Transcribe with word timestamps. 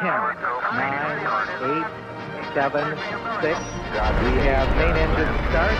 We 0.00 0.06
have 0.06 0.30
main 4.78 4.96
engine 4.96 5.34
start. 5.50 5.78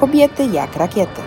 Kobiety 0.00 0.44
jak 0.52 0.76
rakiety. 0.76 1.22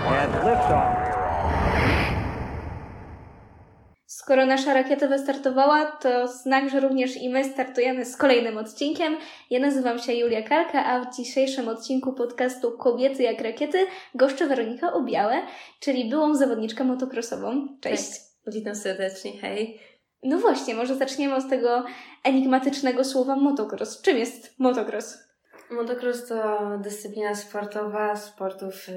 Skoro 4.05 4.46
nasza 4.46 4.73
rakieta 4.73 5.07
wystartowała, 5.07 5.86
to 5.86 6.27
znak, 6.27 6.70
że 6.70 6.79
również 6.79 7.18
i 7.18 7.29
my 7.29 7.43
startujemy 7.43 8.05
z 8.05 8.18
kolejnym 8.18 8.57
odcinkiem. 8.57 9.18
Ja 9.50 9.59
nazywam 9.59 10.00
się 10.00 10.14
Julia 10.14 10.41
Kalka, 10.41 10.86
a 10.86 11.00
w 11.00 11.16
dzisiejszym 11.16 11.68
odcinku 11.68 12.14
podcastu 12.14 12.71
Kobiety 12.71 13.23
jak 13.23 13.41
rakiety 13.41 13.77
goszczę 14.16 14.48
Weronika 14.48 14.93
Obiałę, 14.93 15.41
czyli 15.79 16.09
byłą 16.09 16.36
zawodniczkę 16.36 16.84
motocrossową. 16.84 17.68
Cześć. 17.82 18.09
Tak. 18.11 18.54
Witam 18.54 18.75
serdecznie, 18.75 19.32
hej. 19.41 19.79
No 20.23 20.38
właśnie, 20.38 20.75
może 20.75 20.95
zaczniemy 20.95 21.36
od 21.36 21.50
tego 21.50 21.86
enigmatycznego 22.23 23.04
słowa 23.04 23.36
motocross. 23.36 24.01
Czym 24.01 24.18
jest 24.18 24.59
motocross? 24.59 25.28
Motocross 25.71 26.28
to 26.28 26.59
dyscyplina 26.78 27.36
sportowa 27.36 28.15
sportów 28.15 28.89
y, 28.89 28.93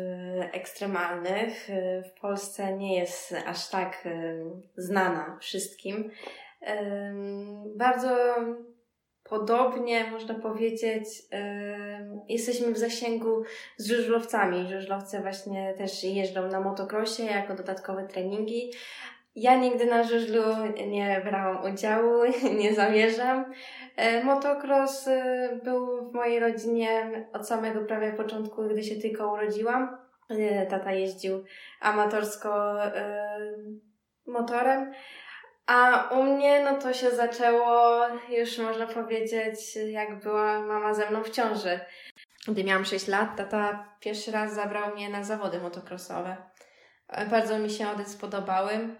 ekstremalnych. 0.53 1.71
Y, 1.71 2.03
w 2.03 2.21
Polsce 2.21 2.77
nie 2.77 2.99
jest 2.99 3.35
aż 3.47 3.69
tak 3.69 4.07
y, 4.07 4.45
znana 4.77 5.39
wszystkim. 5.41 6.11
Bardzo 7.77 8.17
podobnie, 9.25 10.11
można 10.11 10.35
powiedzieć, 10.35 11.05
jesteśmy 12.29 12.73
w 12.73 12.79
zasięgu 12.79 13.43
z 13.77 13.91
żużlowcami. 13.91 14.69
Żużlowcy 14.73 15.21
właśnie 15.21 15.75
też 15.79 16.05
jeżdżą 16.05 16.49
na 16.49 16.61
motocrossie 16.61 17.23
jako 17.23 17.55
dodatkowe 17.55 18.09
treningi. 18.09 18.71
Ja 19.35 19.57
nigdy 19.57 19.87
na 19.87 20.05
żużlu 20.05 20.43
nie 20.87 21.23
brałam 21.25 21.73
udziału, 21.73 22.25
nie 22.61 22.75
zamierzam. 22.75 23.53
E, 23.97 24.25
Motocross 24.25 25.09
e, 25.09 25.61
był 25.65 26.11
w 26.11 26.15
mojej 26.15 26.41
rodzinie 26.41 27.11
od 27.33 27.49
samego 27.49 27.81
prawie 27.81 28.13
początku, 28.13 28.69
gdy 28.69 28.83
się 28.83 28.97
tylko 28.97 29.33
urodziłam. 29.33 29.99
E, 30.31 30.67
Tata 30.67 30.93
jeździł 30.93 31.45
amatorsko 31.81 32.77
motorem. 34.27 34.93
A 35.67 36.09
u 36.13 36.23
mnie 36.23 36.63
no 36.65 36.79
to 36.79 36.93
się 36.93 37.11
zaczęło 37.11 38.01
już 38.29 38.59
można 38.59 38.87
powiedzieć, 38.87 39.77
jak 39.77 40.21
była 40.21 40.61
mama 40.61 40.95
ze 40.95 41.11
mną 41.11 41.23
w 41.23 41.31
ciąży. 41.31 41.81
Gdy 42.49 42.65
miałam 42.65 42.85
6 42.85 43.09
lat, 43.09 43.37
tata 43.37 43.95
pierwszy 44.01 44.33
raz 44.33 44.55
zabrał 44.55 44.95
mnie 44.95 45.09
na 45.09 45.25
zawody 45.25 45.61
motocrossowe. 45.61 46.37
Bardzo 47.31 47.59
mi 47.59 47.71
się 47.71 47.89
one 47.89 48.05
spodobały. 48.05 48.97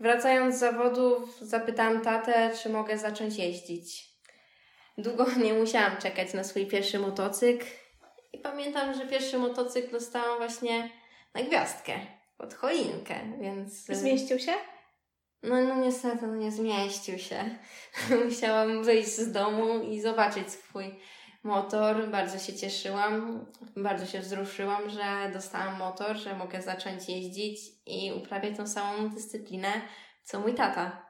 Wracając 0.00 0.56
z 0.56 0.58
zawodów, 0.58 1.38
zapytałam 1.40 2.00
tatę, 2.00 2.50
czy 2.62 2.68
mogę 2.68 2.98
zacząć 2.98 3.36
jeździć. 3.36 4.12
Długo 4.98 5.26
nie 5.44 5.54
musiałam 5.54 5.96
czekać 5.96 6.34
na 6.34 6.44
swój 6.44 6.66
pierwszy 6.66 6.98
motocykl. 6.98 7.66
I 8.32 8.38
pamiętam, 8.38 8.94
że 8.94 9.06
pierwszy 9.06 9.38
motocykl 9.38 9.90
dostałam 9.90 10.38
właśnie 10.38 10.90
na 11.34 11.42
gwiazdkę, 11.42 11.92
pod 12.38 12.54
choinkę, 12.54 13.14
więc... 13.40 13.84
Zmieścił 13.86 14.38
się? 14.38 14.52
No, 15.42 15.60
no 15.60 15.76
niestety, 15.76 16.26
no 16.26 16.36
nie 16.36 16.50
zmieścił 16.50 17.18
się. 17.18 17.58
Musiałam 18.24 18.84
wyjść 18.84 19.08
z 19.08 19.32
domu 19.32 19.82
i 19.82 20.00
zobaczyć 20.00 20.50
swój 20.50 20.84
motor. 21.42 22.08
Bardzo 22.10 22.38
się 22.38 22.54
cieszyłam, 22.54 23.46
bardzo 23.76 24.06
się 24.06 24.20
wzruszyłam, 24.20 24.90
że 24.90 25.30
dostałam 25.32 25.78
motor, 25.78 26.16
że 26.16 26.34
mogę 26.34 26.62
zacząć 26.62 27.08
jeździć 27.08 27.60
i 27.86 28.12
uprawiać 28.12 28.56
tą 28.56 28.66
samą 28.66 29.08
dyscyplinę, 29.08 29.72
co 30.24 30.40
mój 30.40 30.54
tata. 30.54 31.06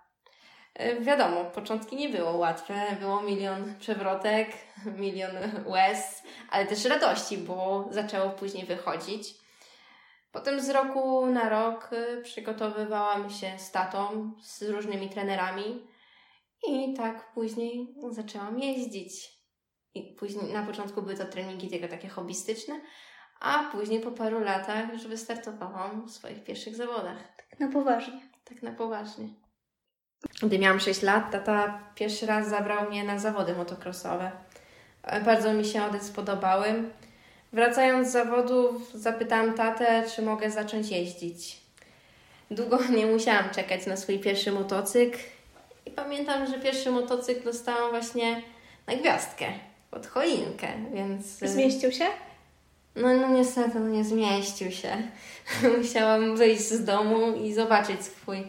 E, 0.75 1.01
Wiadomo, 1.01 1.45
początki 1.45 1.97
nie 1.97 2.09
było 2.09 2.37
łatwe, 2.37 2.97
było 3.01 3.23
milion 3.23 3.75
przewrotek, 3.79 4.49
milion 5.03 5.37
łez, 5.67 6.23
ale 6.51 6.67
też 6.67 6.85
radości, 6.85 7.39
bo 7.39 7.89
zaczęło 7.91 8.31
później 8.31 8.67
wychodzić. 8.67 9.43
Potem 10.33 10.61
z 10.61 10.71
roku 10.71 11.27
na 11.27 11.49
rok 11.49 11.91
y, 11.93 12.23
przygotowywałam 12.23 13.31
się 13.31 13.59
z 13.59 13.71
tatą, 13.71 14.33
z 14.43 14.63
różnymi 14.63 15.09
trenerami 15.09 15.87
i 16.69 16.95
tak 16.95 17.33
później 17.35 17.95
zaczęłam 18.11 18.59
jeździć. 18.59 19.42
I 19.95 20.03
później, 20.03 20.53
na 20.53 20.63
początku 20.63 21.03
były 21.03 21.17
to 21.17 21.25
treningi 21.25 21.69
tylko 21.69 21.89
takie 21.89 22.09
hobbystyczne, 22.09 22.81
a 23.41 23.71
później 23.73 24.01
po 24.01 24.11
paru 24.11 24.41
latach 24.41 24.93
już 24.93 25.07
wystartowałam 25.07 26.07
w 26.07 26.11
swoich 26.11 26.45
pierwszych 26.45 26.77
zawodach. 26.77 27.17
Na 27.61 27.69
poważnie. 27.69 28.21
Tak 28.45 28.63
na 28.63 28.73
poważnie. 28.73 29.29
Gdy 30.43 30.59
miałam 30.59 30.81
6 30.81 31.03
lat, 31.03 31.33
tata 31.33 31.81
pierwszy 31.95 32.27
raz 32.27 32.49
zabrał 32.49 32.91
mnie 32.91 33.05
na 33.05 33.19
zawody 33.19 33.55
motocrossowe. 33.55 34.31
Bardzo 35.25 35.53
mi 35.53 35.65
się 35.65 35.85
one 35.85 36.01
spodobały. 36.01 36.85
Wracając 37.53 38.09
z 38.09 38.13
zawodów, 38.13 38.93
zapytałam 38.95 39.55
tatę, 39.55 40.05
czy 40.15 40.23
mogę 40.23 40.51
zacząć 40.51 40.91
jeździć. 40.91 41.63
Długo 42.51 42.79
nie 42.97 43.07
musiałam 43.07 43.51
czekać 43.51 43.87
na 43.87 43.97
swój 43.97 44.19
pierwszy 44.19 44.53
motocykl. 44.53 45.19
I 45.87 45.91
pamiętam, 45.91 46.47
że 46.47 46.61
pierwszy 46.61 46.91
motocykl 46.91 47.45
dostałam 47.45 47.91
właśnie 47.91 48.43
na 48.87 48.97
gwiazdkę, 48.97 49.47
pod 49.93 50.07
choinkę, 50.07 50.69
więc... 50.95 51.27
Zmieścił 51.27 51.93
się? 51.93 52.05
no, 52.97 53.09
no 53.15 53.29
niestety, 53.29 53.81
no 53.81 53.89
nie 53.89 54.05
zmieścił 54.05 54.71
się. 54.71 54.97
Musiałam 55.79 56.37
wyjść 56.37 56.69
z 56.69 56.85
domu 56.85 57.33
i 57.33 57.55
zobaczyć 57.55 58.05
swój 58.05 58.47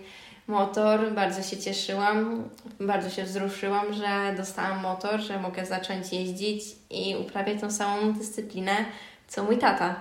motor. 0.48 1.12
Bardzo 1.12 1.44
się 1.44 1.58
cieszyłam, 1.58 2.50
bardzo 2.80 3.10
się 3.10 3.24
wzruszyłam, 3.24 3.94
że 3.94 4.34
dostałam 4.38 4.80
motor, 4.82 5.20
że 5.20 5.40
mogę 5.40 5.66
zacząć 5.66 6.14
jeździć 6.14 6.64
i 6.90 7.16
uprawiać 7.22 7.62
tą 7.62 7.72
samą 7.72 8.14
dyscyplinę, 8.14 8.76
co 9.28 9.44
mój 9.44 9.58
tata. 9.58 9.96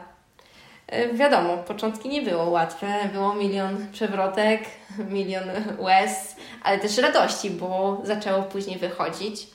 E, 0.86 1.12
Wiadomo, 1.14 1.56
początki 1.56 2.08
nie 2.08 2.22
było 2.22 2.44
łatwe, 2.44 3.08
było 3.12 3.34
milion 3.34 3.86
przewrotek, 3.92 4.62
milion 5.10 5.50
łez, 5.78 6.36
ale 6.62 6.78
też 6.78 6.98
radości, 6.98 7.50
bo 7.50 8.00
zaczęło 8.04 8.42
później 8.42 8.78
wychodzić. 8.78 9.46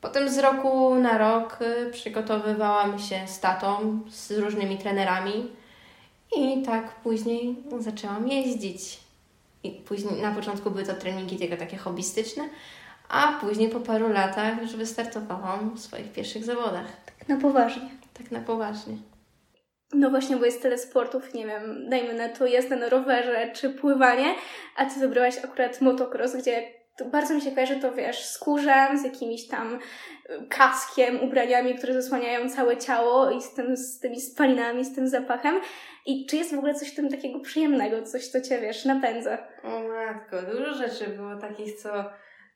Potem 0.00 0.28
z 0.28 0.38
roku 0.38 0.94
na 0.94 1.18
rok 1.18 1.58
y, 1.62 1.90
przygotowywałam 1.90 2.98
się 2.98 3.16
z 3.26 3.40
tatą, 3.40 4.00
z 4.10 4.30
różnymi 4.30 4.78
trenerami 4.78 5.50
i 6.36 6.62
tak 6.62 6.90
później 6.94 7.56
zaczęłam 7.78 8.28
jeździć. 8.28 9.00
I 9.62 9.70
później, 9.70 10.22
na 10.22 10.34
początku 10.34 10.70
były 10.70 10.84
to 10.84 10.94
treningi 10.94 11.36
tylko 11.36 11.56
takie 11.56 11.76
hobbystyczne, 11.76 12.48
a 13.08 13.38
później 13.40 13.68
po 13.68 13.80
paru 13.80 14.08
latach 14.08 14.62
już 14.62 14.76
wystartowałam 14.76 15.74
w 15.74 15.80
swoich 15.80 16.12
pierwszych 16.12 16.44
zawodach. 16.44 16.86
Na 17.28 17.36
poważnie. 17.36 17.90
Tak 18.14 18.30
na 18.30 18.40
poważnie. 18.40 18.96
No 19.92 20.10
właśnie, 20.10 20.36
bo 20.36 20.44
jest 20.44 20.62
tyle 20.62 20.78
sportów, 20.78 21.34
nie 21.34 21.46
wiem, 21.46 21.90
dajmy 21.90 22.14
na 22.14 22.28
to 22.28 22.46
jazdę 22.46 22.76
na 22.76 22.88
rowerze 22.88 23.50
czy 23.54 23.70
pływanie, 23.70 24.34
a 24.76 24.84
ty 24.84 25.00
wybrałaś 25.00 25.38
akurat 25.44 25.80
motocross, 25.80 26.36
gdzie 26.36 26.77
to 26.98 27.04
bardzo 27.04 27.34
mi 27.34 27.40
się 27.40 27.50
kojarzy 27.50 27.76
to, 27.76 27.92
wiesz, 27.92 28.24
z 28.24 28.38
kurzem, 28.38 28.98
z 28.98 29.04
jakimiś 29.04 29.48
tam 29.48 29.74
y, 29.74 30.48
kaskiem, 30.48 31.22
ubraniami, 31.22 31.74
które 31.74 32.02
zasłaniają 32.02 32.50
całe 32.50 32.76
ciało 32.76 33.30
i 33.30 33.42
z, 33.42 33.54
tym, 33.54 33.76
z 33.76 34.00
tymi 34.00 34.20
spalinami, 34.20 34.84
z 34.84 34.94
tym 34.94 35.08
zapachem. 35.08 35.60
I 36.06 36.26
czy 36.26 36.36
jest 36.36 36.54
w 36.54 36.58
ogóle 36.58 36.74
coś 36.74 36.92
w 36.92 36.96
tym 36.96 37.08
takiego 37.08 37.40
przyjemnego, 37.40 38.02
coś, 38.02 38.26
co 38.26 38.40
cię, 38.40 38.58
wiesz, 38.58 38.84
napędza? 38.84 39.38
O 39.64 39.80
matko, 39.80 40.42
dużo 40.42 40.74
rzeczy 40.74 41.06
było 41.06 41.36
takich, 41.36 41.74
co, 41.74 42.10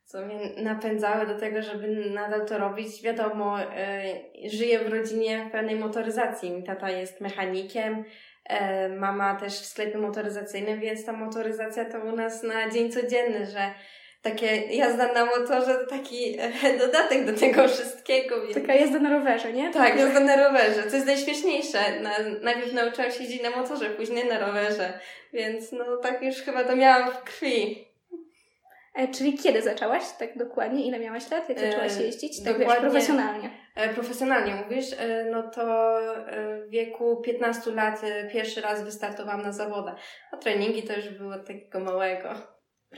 co 0.05 0.25
mnie 0.25 0.63
napędzały 0.63 1.27
do 1.27 1.39
tego, 1.39 1.61
żeby 1.61 1.87
nadal 2.09 2.45
to 2.45 2.57
robić. 2.57 3.01
Wiadomo, 3.01 3.61
y, 3.61 4.49
żyję 4.49 4.79
w 4.79 4.93
rodzinie 4.93 5.49
pełnej 5.51 5.75
motoryzacji. 5.75 6.51
Mój 6.51 6.63
tata 6.63 6.89
jest 6.89 7.21
mechanikiem, 7.21 8.03
e, 8.45 8.89
mama 8.89 9.35
też 9.35 9.53
w 9.53 9.65
sklepie 9.65 9.97
motoryzacyjnym, 9.97 10.79
więc 10.79 11.05
ta 11.05 11.13
motoryzacja 11.13 11.85
to 11.85 11.99
u 11.99 12.15
nas 12.15 12.43
na 12.43 12.69
dzień 12.69 12.91
codzienny, 12.91 13.45
że 13.45 13.73
takie 14.23 14.75
jazda 14.75 15.13
na 15.13 15.25
motorze 15.25 15.75
to 15.75 15.85
taki 15.87 16.37
dodatek 16.79 17.25
do 17.25 17.39
tego 17.39 17.67
wszystkiego. 17.67 18.41
Więc... 18.41 18.53
Taka 18.53 18.73
jazda 18.73 18.99
na 18.99 19.09
rowerze, 19.09 19.53
nie? 19.53 19.73
Tak, 19.73 19.99
jazda 19.99 20.19
na 20.19 20.35
rowerze. 20.47 20.83
To 20.83 20.95
jest 20.95 21.07
najśmieszniejsze. 21.07 21.79
Na, 22.01 22.11
najpierw 22.41 22.73
nauczyłam 22.73 23.11
się 23.11 23.23
jeździć 23.23 23.43
na 23.43 23.49
motorze, 23.49 23.89
później 23.89 24.25
na 24.25 24.39
rowerze. 24.39 24.99
Więc 25.33 25.71
no 25.71 25.97
tak 25.97 26.21
już 26.21 26.35
chyba 26.35 26.63
to 26.63 26.75
miałam 26.75 27.11
w 27.11 27.23
krwi. 27.23 27.87
E, 28.95 29.07
czyli 29.07 29.37
kiedy 29.37 29.61
zaczęłaś, 29.61 30.03
tak 30.19 30.37
dokładnie? 30.37 30.85
Ile 30.87 30.99
miałaś 30.99 31.31
lat, 31.31 31.49
jak 31.49 31.57
E, 31.57 31.61
zaczęłaś 31.61 31.97
jeździć? 31.97 32.43
Tak 32.43 32.53
wiesz, 32.53 32.59
dokładnie. 32.59 32.89
profesjonalnie. 32.89 33.49
E, 33.75 33.89
profesjonalnie 33.93 34.55
mówisz, 34.55 34.85
e, 34.99 35.25
no 35.31 35.43
to 35.43 35.97
e, 36.27 36.61
w 36.61 36.69
wieku 36.69 37.21
15 37.21 37.71
lat 37.71 38.03
e, 38.03 38.29
pierwszy 38.29 38.61
raz 38.61 38.83
wystartowałam 38.83 39.41
na 39.41 39.51
zawodach. 39.51 39.95
A 40.31 40.37
treningi 40.37 40.83
to 40.83 40.93
już 40.93 41.09
było 41.09 41.37
takiego 41.37 41.79
małego. 41.79 42.52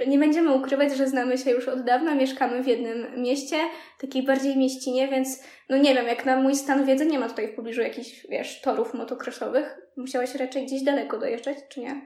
Nie 0.08 0.20
będziemy 0.20 0.54
ukrywać, 0.54 0.96
że 0.96 1.08
znamy 1.08 1.38
się 1.38 1.52
już 1.52 1.68
od 1.68 1.84
dawna, 1.84 2.16
mieszkamy 2.16 2.64
w 2.64 2.68
jednym 2.68 3.22
mieście, 3.22 3.58
takiej 4.00 4.24
bardziej 4.24 4.58
mieścinie, 4.58 5.08
więc 5.08 5.44
no 5.70 5.78
nie 5.78 5.96
wiem, 5.96 6.08
jak 6.08 6.26
na 6.26 6.36
mój 6.42 6.56
stan 6.56 6.86
wiedzy 6.86 7.06
nie 7.06 7.20
ma 7.20 7.30
tutaj 7.30 7.48
w 7.48 7.56
pobliżu 7.56 7.82
jakichś, 7.82 8.28
wiesz, 8.30 8.62
torów 8.62 8.94
motocrossowych. 8.94 9.78
Musiałaś 9.98 10.36
raczej 10.36 10.66
gdzieś 10.66 10.84
daleko 10.84 11.20
dojeżdżać, 11.20 11.58
czy 11.70 11.80
nie? 11.80 12.02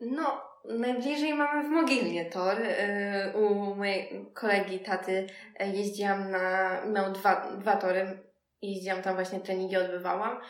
No, 0.00 0.42
najbliżej 0.64 1.34
mamy 1.34 1.68
w 1.68 1.70
Mogilnie 1.70 2.24
tor. 2.24 2.56
Y, 2.60 3.38
u 3.38 3.74
mojej 3.74 4.26
kolegi 4.34 4.78
taty 4.78 5.26
jeździłam 5.60 6.30
na, 6.30 6.76
miał 6.86 7.12
dwa, 7.12 7.56
dwa 7.58 7.76
tory. 7.76 8.18
Jeździłam 8.62 9.02
tam 9.02 9.14
właśnie 9.14 9.40
treningi 9.40 9.76
odbywałam. 9.76 10.40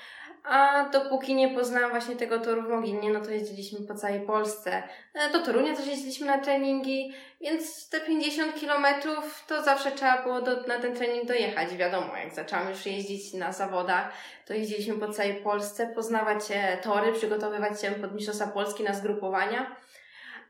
A 0.45 0.89
dopóki 0.93 1.35
nie 1.35 1.49
poznałam 1.49 1.91
właśnie 1.91 2.17
tego 2.17 2.39
toru 2.39 2.63
w 2.63 2.69
Mogilnie, 2.69 3.11
no 3.11 3.21
to 3.21 3.31
jeździliśmy 3.31 3.87
po 3.87 3.95
całej 3.95 4.21
Polsce. 4.21 4.83
E, 5.15 5.31
do 5.31 5.43
Torunia 5.43 5.77
też 5.77 5.87
jeździliśmy 5.87 6.27
na 6.27 6.39
treningi, 6.39 7.15
więc 7.41 7.89
te 7.89 8.01
50 8.01 8.61
kilometrów 8.61 9.45
to 9.47 9.63
zawsze 9.63 9.93
trzeba 9.93 10.23
było 10.23 10.41
do, 10.41 10.63
na 10.63 10.79
ten 10.79 10.97
trening 10.97 11.27
dojechać. 11.27 11.77
Wiadomo, 11.77 12.17
jak 12.17 12.35
zaczęłam 12.35 12.71
już 12.71 12.87
jeździć 12.87 13.33
na 13.35 13.53
zawodach, 13.53 14.13
to 14.47 14.55
jeździliśmy 14.55 14.95
po 14.95 15.13
całej 15.13 15.35
Polsce, 15.35 15.87
poznawać 15.87 16.41
tory, 16.83 17.13
przygotowywać 17.13 17.81
się 17.81 17.91
pod 17.91 18.15
Mistrzostwa 18.15 18.47
Polski 18.47 18.85
na 18.85 18.95
zgrupowania. 18.95 19.77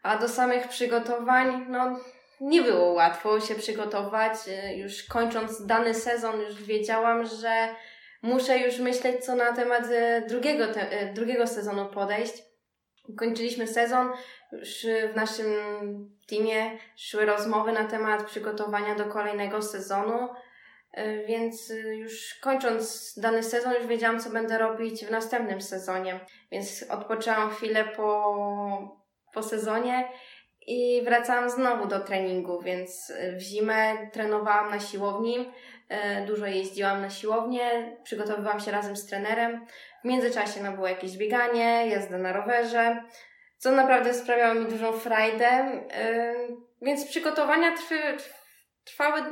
A 0.03 0.19
do 0.19 0.29
samych 0.29 0.69
przygotowań, 0.69 1.67
no 1.69 2.01
nie 2.41 2.63
było 2.63 2.93
łatwo 2.93 3.41
się 3.41 3.55
przygotować. 3.55 4.33
E, 4.49 4.77
już 4.77 5.03
kończąc 5.03 5.67
dany 5.67 5.95
sezon, 5.95 6.41
już 6.41 6.63
wiedziałam, 6.63 7.27
że 7.27 7.69
muszę 8.23 8.59
już 8.59 8.79
myśleć, 8.79 9.25
co 9.25 9.37
na 9.37 9.53
temat 9.53 9.85
e, 9.91 10.23
drugiego, 10.29 10.75
te, 10.75 10.91
e, 10.91 11.13
drugiego 11.13 11.47
sezonu 11.47 11.87
podejść. 11.87 12.43
Kończyliśmy 13.17 13.67
sezon, 13.67 14.13
już 14.53 14.87
w 15.13 15.17
naszym 15.17 15.47
teamie 16.29 16.79
szły 16.97 17.27
rozmowy 17.27 17.73
na 17.73 17.85
temat 17.85 18.25
przygotowania 18.25 18.95
do 18.95 19.05
kolejnego 19.05 19.63
sezonu, 19.63 20.29
e, 20.93 21.25
więc 21.27 21.73
już 21.93 22.35
kończąc 22.35 23.15
dany 23.17 23.43
sezon, 23.43 23.75
już 23.75 23.87
wiedziałam, 23.87 24.21
co 24.21 24.31
będę 24.31 24.59
robić 24.59 25.05
w 25.05 25.11
następnym 25.11 25.61
sezonie. 25.61 26.21
Więc 26.53 26.85
odpoczęłam 26.91 27.51
chwilę 27.51 27.85
po, 27.85 28.37
po 29.35 29.43
sezonie 29.43 30.09
i 30.67 31.03
wracałam 31.05 31.51
znowu 31.51 31.87
do 31.87 32.01
treningu, 32.01 32.63
więc 32.63 33.13
w 33.37 33.41
zimę 33.41 34.11
trenowałam 34.13 34.71
na 34.71 34.81
siłowni. 34.81 35.53
E, 35.91 36.27
dużo 36.27 36.47
jeździłam 36.47 37.01
na 37.01 37.11
siłownię, 37.11 37.97
przygotowywałam 38.03 38.61
się 38.61 38.71
razem 38.71 38.97
z 38.97 39.07
trenerem. 39.07 39.67
W 40.05 40.09
międzyczasie 40.09 40.63
no, 40.63 40.73
było 40.73 40.89
jakieś 40.89 41.17
bieganie, 41.17 41.87
jazda 41.87 42.19
na 42.19 42.33
rowerze, 42.33 43.03
co 43.59 43.71
naprawdę 43.71 44.15
sprawiało 44.15 44.55
mi 44.55 44.67
dużą 44.67 44.93
frajdę. 44.93 45.47
E, 45.47 46.35
więc 46.83 47.07
przygotowania 47.07 47.77
trwy, 47.77 47.99
trwały 48.85 49.23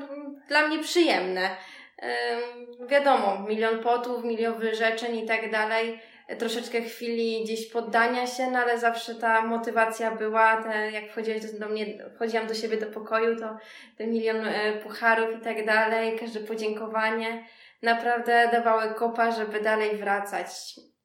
dla 0.48 0.68
mnie 0.68 0.78
przyjemne. 0.78 1.56
E, 2.02 2.38
wiadomo, 2.86 3.38
milion 3.48 3.78
potów, 3.78 4.24
milion 4.24 4.58
wyrzeczeń 4.58 5.16
i 5.16 5.26
tak 5.26 5.50
dalej 5.50 6.00
troszeczkę 6.36 6.80
chwili 6.82 7.44
gdzieś 7.44 7.66
poddania 7.66 8.26
się, 8.26 8.50
no 8.50 8.58
ale 8.58 8.78
zawsze 8.78 9.14
ta 9.14 9.42
motywacja 9.42 10.10
była, 10.10 10.62
te, 10.62 10.90
jak 10.90 11.10
wchodziłeś 11.10 11.52
do 11.52 11.68
mnie, 11.68 11.86
wchodziłam 12.14 12.46
do 12.46 12.54
siebie 12.54 12.76
do 12.76 12.86
pokoju, 12.86 13.36
to 13.36 13.56
ten 13.98 14.10
milion 14.10 14.46
e, 14.46 14.72
pucharów 14.72 15.40
i 15.40 15.44
tak 15.44 15.66
dalej, 15.66 16.18
każde 16.18 16.40
podziękowanie 16.40 17.44
naprawdę 17.82 18.48
dawały 18.52 18.94
kopa, 18.94 19.30
żeby 19.30 19.60
dalej 19.60 19.96
wracać. 19.96 20.48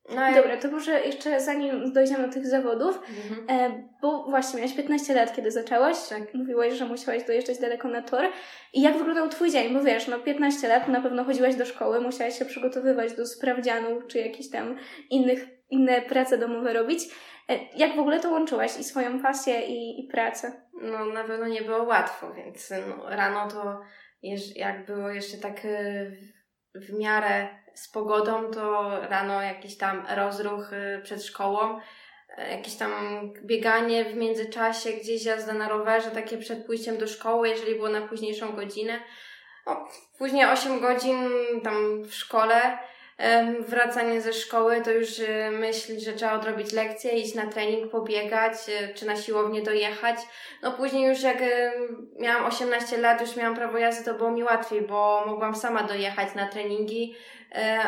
No 0.10 0.34
Dobra, 0.36 0.58
to 0.58 0.72
może 0.72 1.02
jeszcze 1.02 1.42
zanim 1.42 1.94
dojdziemy 1.94 2.28
do 2.28 2.34
tych 2.34 2.48
zawodów, 2.48 3.00
mhm. 3.30 3.74
e, 3.74 3.90
bo 4.02 4.24
właśnie 4.24 4.60
miałaś 4.60 4.76
15 4.76 5.14
lat, 5.14 5.36
kiedy 5.36 5.52
zaczęłaś, 5.52 5.98
tak. 6.10 6.34
mówiłaś, 6.34 6.74
że 6.74 6.86
musiałaś 6.86 7.24
dojeżdżać 7.24 7.60
daleko 7.60 7.88
na 7.88 8.02
tor. 8.02 8.26
I 8.74 8.82
jak 8.82 8.98
wyglądał 8.98 9.30
Twój 9.30 9.52
dzień? 9.52 9.74
Bo 9.74 9.84
wiesz, 9.84 10.08
no 10.08 10.20
15 10.20 10.68
lat, 10.68 10.88
na 10.88 11.02
pewno 11.02 11.24
chodziłaś 11.24 11.56
do 11.56 11.66
szkoły, 11.66 12.02
musiałaś 12.02 12.40
się 12.40 12.46
przygotowywać 12.46 13.14
do 13.14 13.26
sprawdzianów, 13.26 14.08
czy 14.08 14.20
jakichś 14.20 14.50
tam 14.50 14.78
innych, 15.10 15.48
inne 15.70 16.02
prace 16.02 16.38
domowe 16.38 16.74
robić. 16.74 17.00
E, 17.50 17.60
jak 17.76 17.96
w 17.96 18.00
ogóle 18.00 18.20
to 18.20 18.32
łączyłaś 18.32 18.80
i 18.80 18.84
swoją 18.84 19.22
pasję 19.22 19.62
i, 19.68 20.06
i 20.06 20.08
pracę? 20.08 20.52
No 20.82 21.06
na 21.06 21.24
pewno 21.24 21.48
nie 21.48 21.62
było 21.62 21.84
łatwo, 21.84 22.34
więc 22.34 22.74
no, 22.88 23.10
rano 23.10 23.48
to 23.48 23.82
jak 24.56 24.86
było 24.86 25.10
jeszcze 25.10 25.38
tak 25.38 25.66
e, 25.66 26.12
w 26.76 27.00
miarę 27.00 27.62
z 27.74 27.88
pogodą, 27.88 28.52
to 28.52 28.90
rano 29.10 29.42
jakiś 29.42 29.78
tam 29.78 30.06
rozruch 30.16 30.74
y, 30.74 31.02
przed 31.04 31.24
szkołą, 31.24 31.80
y, 31.80 32.52
jakieś 32.52 32.75
tam 32.75 32.92
bieganie 33.44 34.06
w 34.06 34.16
międzyczasie, 34.16 34.92
gdzieś 34.92 35.25
jazda 35.25 35.54
na 35.54 35.70
rowerze, 35.70 36.12
takie 36.12 36.38
przed 36.38 36.66
pójściem 36.66 36.98
do 36.98 37.08
szkoły, 37.08 37.50
jeżeli 37.50 37.75
było 37.75 37.90
na 37.90 38.02
późniejszą 38.02 38.56
godzinę. 38.56 39.00
O, 39.66 39.88
później 40.18 40.46
8 40.46 40.80
godzin 40.80 41.30
tam 41.64 42.04
w 42.04 42.14
szkole, 42.14 42.78
wracanie 43.60 44.22
ze 44.22 44.34
szkoły 44.34 44.81
to 44.81 44.92
już 44.92 45.19
y, 45.19 45.50
myśl, 45.52 46.00
że 46.00 46.14
trzeba 46.14 46.34
odrobić 46.34 46.72
lekcję, 46.72 47.12
iść 47.12 47.36
na 47.36 47.48
trening, 47.48 47.92
pobiegać, 47.92 48.54
czy 48.96 49.06
na 49.06 49.16
siłownię 49.16 49.62
dojechać. 49.62 50.18
No 50.62 50.72
później 50.72 51.10
już 51.10 51.22
jak 51.22 51.38
miałam 52.19 52.46
18 52.46 52.98
lat, 52.98 53.22
już 53.22 53.36
miałam 53.36 53.56
prawo 53.56 53.78
jazdy, 53.78 54.06
to 54.06 54.14
było 54.14 54.31
mi 54.31 54.44
łatwiej, 54.44 54.81
bo 54.81 55.24
mogłam 55.28 55.56
sama 55.56 55.84
dojechać 55.84 56.36
na 56.36 56.48
treningi, 56.48 57.16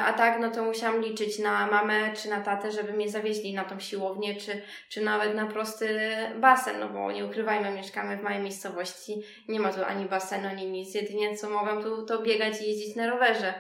a 0.06 0.14
tak, 0.14 0.40
no 0.40 0.52
to 0.52 0.64
musiałam 0.64 1.02
liczyć 1.02 1.40
na 1.40 1.68
mamę 1.68 2.14
czy 2.14 2.30
na 2.30 2.42
tatę, 2.42 2.72
żeby 2.72 2.94
mnie 2.94 3.10
zawieźli 3.10 3.54
na 3.54 3.64
tą 3.64 3.80
siłownię, 3.80 4.36
czy, 4.36 4.62
czy 4.90 5.02
nawet 5.02 5.36
na 5.36 5.46
prosty 5.46 6.00
basen, 6.40 6.80
no 6.80 6.90
bo 6.90 7.12
nie 7.12 7.26
ukrywajmy, 7.26 7.72
mieszkamy 7.72 8.18
w 8.18 8.24
małej 8.24 8.40
miejscowości, 8.40 9.22
nie 9.48 9.60
ma 9.60 9.74
tu 9.74 9.84
ani 9.84 10.06
basenu, 10.06 10.48
ani 10.48 10.66
nic, 10.66 10.96
jedynie 10.96 11.38
co 11.38 11.50
mogłam 11.50 11.84
tu 11.84 12.06
to 12.06 12.22
biegać 12.22 12.62
i 12.62 12.70
jeździć 12.70 12.96
na 12.96 13.10
rowerze. 13.10 13.54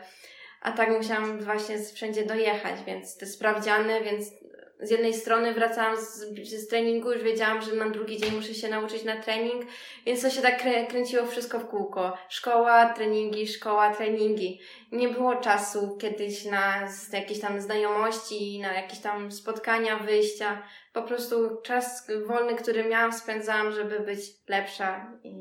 A 0.62 0.72
tak 0.72 0.90
musiałam 0.90 1.40
właśnie 1.40 1.80
wszędzie 1.80 2.26
dojechać, 2.26 2.76
więc 2.88 3.18
te 3.18 3.26
sprawdziany, 3.26 4.02
więc 4.04 4.32
z 4.80 4.92
jednej 4.92 5.14
strony 5.14 5.54
wracałam 5.54 5.98
z, 5.98 6.20
z 6.50 6.68
treningu, 6.68 7.12
już 7.12 7.24
wiedziałam, 7.24 7.62
że 7.62 7.76
na 7.76 7.90
drugi 7.90 8.18
dzień 8.18 8.36
muszę 8.36 8.54
się 8.54 8.70
nauczyć 8.70 9.04
na 9.04 9.22
trening, 9.22 9.66
więc 10.06 10.22
to 10.22 10.30
się 10.30 10.42
tak 10.42 10.62
krę, 10.62 10.86
kręciło 10.86 11.26
wszystko 11.26 11.60
w 11.60 11.68
kółko. 11.68 12.18
Szkoła, 12.30 12.90
treningi, 12.90 13.48
szkoła, 13.48 13.94
treningi. 13.94 14.60
Nie 14.92 15.10
było 15.10 15.36
czasu 15.36 15.98
kiedyś 15.98 16.46
na 16.46 16.88
jakieś 17.14 17.40
tam 17.40 17.62
znajomości, 17.62 18.60
na 18.60 18.74
jakieś 18.74 19.00
tam 19.00 19.32
spotkania, 19.32 20.00
wyjścia. 20.00 20.62
Po 20.94 21.02
prostu 21.04 21.62
czas 21.64 22.08
wolny, 22.26 22.56
który 22.56 22.84
miałam, 22.84 23.14
spędzałam, 23.14 23.72
żeby 23.72 24.00
być 24.00 24.20
lepsza 24.48 25.12
i 25.24 25.36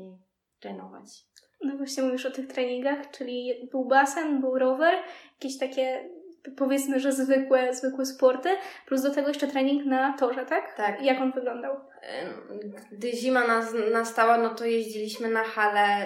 trenować. 0.59 1.25
No 1.61 1.77
właśnie 1.77 2.03
mówisz 2.03 2.25
o 2.25 2.31
tych 2.31 2.47
treningach, 2.47 3.11
czyli 3.11 3.67
był 3.71 3.85
basen, 3.85 4.41
był 4.41 4.59
rower, 4.59 4.93
jakieś 5.33 5.59
takie 5.59 6.09
powiedzmy, 6.57 6.99
że 6.99 7.11
zwykłe, 7.11 7.73
zwykłe 7.73 8.05
sporty, 8.05 8.49
plus 8.85 9.01
do 9.01 9.13
tego 9.13 9.27
jeszcze 9.27 9.47
trening 9.47 9.85
na 9.85 10.13
torze, 10.13 10.45
tak? 10.45 10.75
Tak. 10.75 11.01
Jak 11.01 11.21
on 11.21 11.31
wyglądał? 11.31 11.75
Gdy 12.91 13.11
zima 13.11 13.47
nas, 13.47 13.73
nastała, 13.91 14.37
no 14.37 14.55
to 14.55 14.65
jeździliśmy 14.65 15.29
na 15.29 15.43
halę 15.43 16.05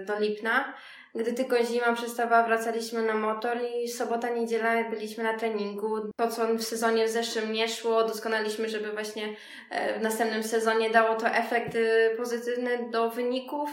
y, 0.00 0.04
do 0.04 0.20
Lipna. 0.20 0.74
Gdy 1.14 1.32
tylko 1.32 1.64
zima 1.64 1.92
przestawała, 1.92 2.42
wracaliśmy 2.42 3.02
na 3.02 3.14
motor 3.14 3.58
i 3.74 3.88
sobota, 3.88 4.28
niedziela 4.28 4.90
byliśmy 4.90 5.24
na 5.24 5.34
treningu. 5.34 6.12
To, 6.16 6.28
co 6.28 6.46
w 6.46 6.62
sezonie 6.62 7.06
w 7.06 7.10
zeszłym 7.10 7.52
nie 7.52 7.68
szło, 7.68 8.04
doskonaliśmy, 8.04 8.68
żeby 8.68 8.92
właśnie 8.92 9.28
y, 9.28 9.98
w 9.98 10.02
następnym 10.02 10.42
sezonie 10.42 10.90
dało 10.90 11.14
to 11.14 11.28
efekt 11.28 11.74
y, 11.74 12.14
pozytywny 12.16 12.90
do 12.90 13.10
wyników 13.10 13.70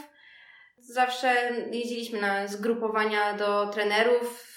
zawsze 0.93 1.51
jeździliśmy 1.71 2.21
na 2.21 2.47
zgrupowania 2.47 3.33
do 3.33 3.67
trenerów 3.67 4.55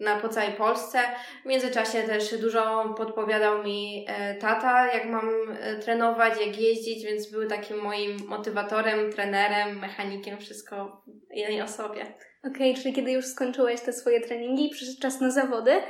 na 0.00 0.20
po 0.20 0.28
całej 0.28 0.52
Polsce. 0.52 0.98
W 1.42 1.48
międzyczasie 1.48 2.02
też 2.02 2.38
dużo 2.38 2.94
podpowiadał 2.96 3.64
mi 3.64 4.06
e, 4.08 4.34
tata, 4.34 4.92
jak 4.92 5.04
mam 5.04 5.30
e, 5.60 5.76
trenować, 5.76 6.40
jak 6.46 6.60
jeździć, 6.60 7.04
więc 7.04 7.30
był 7.30 7.48
takim 7.48 7.76
moim 7.76 8.16
motywatorem, 8.28 9.12
trenerem, 9.12 9.78
mechanikiem, 9.78 10.38
wszystko 10.38 11.02
w 11.30 11.36
jednej 11.36 11.62
osobie. 11.62 12.02
Okej, 12.44 12.70
okay, 12.70 12.82
czyli 12.82 12.94
kiedy 12.94 13.12
już 13.12 13.24
skończyłeś 13.24 13.80
te 13.80 13.92
swoje 13.92 14.20
treningi 14.20 14.66
i 14.66 14.70
przyszedł 14.70 15.00
czas 15.00 15.20
na 15.20 15.30
zawody, 15.30 15.82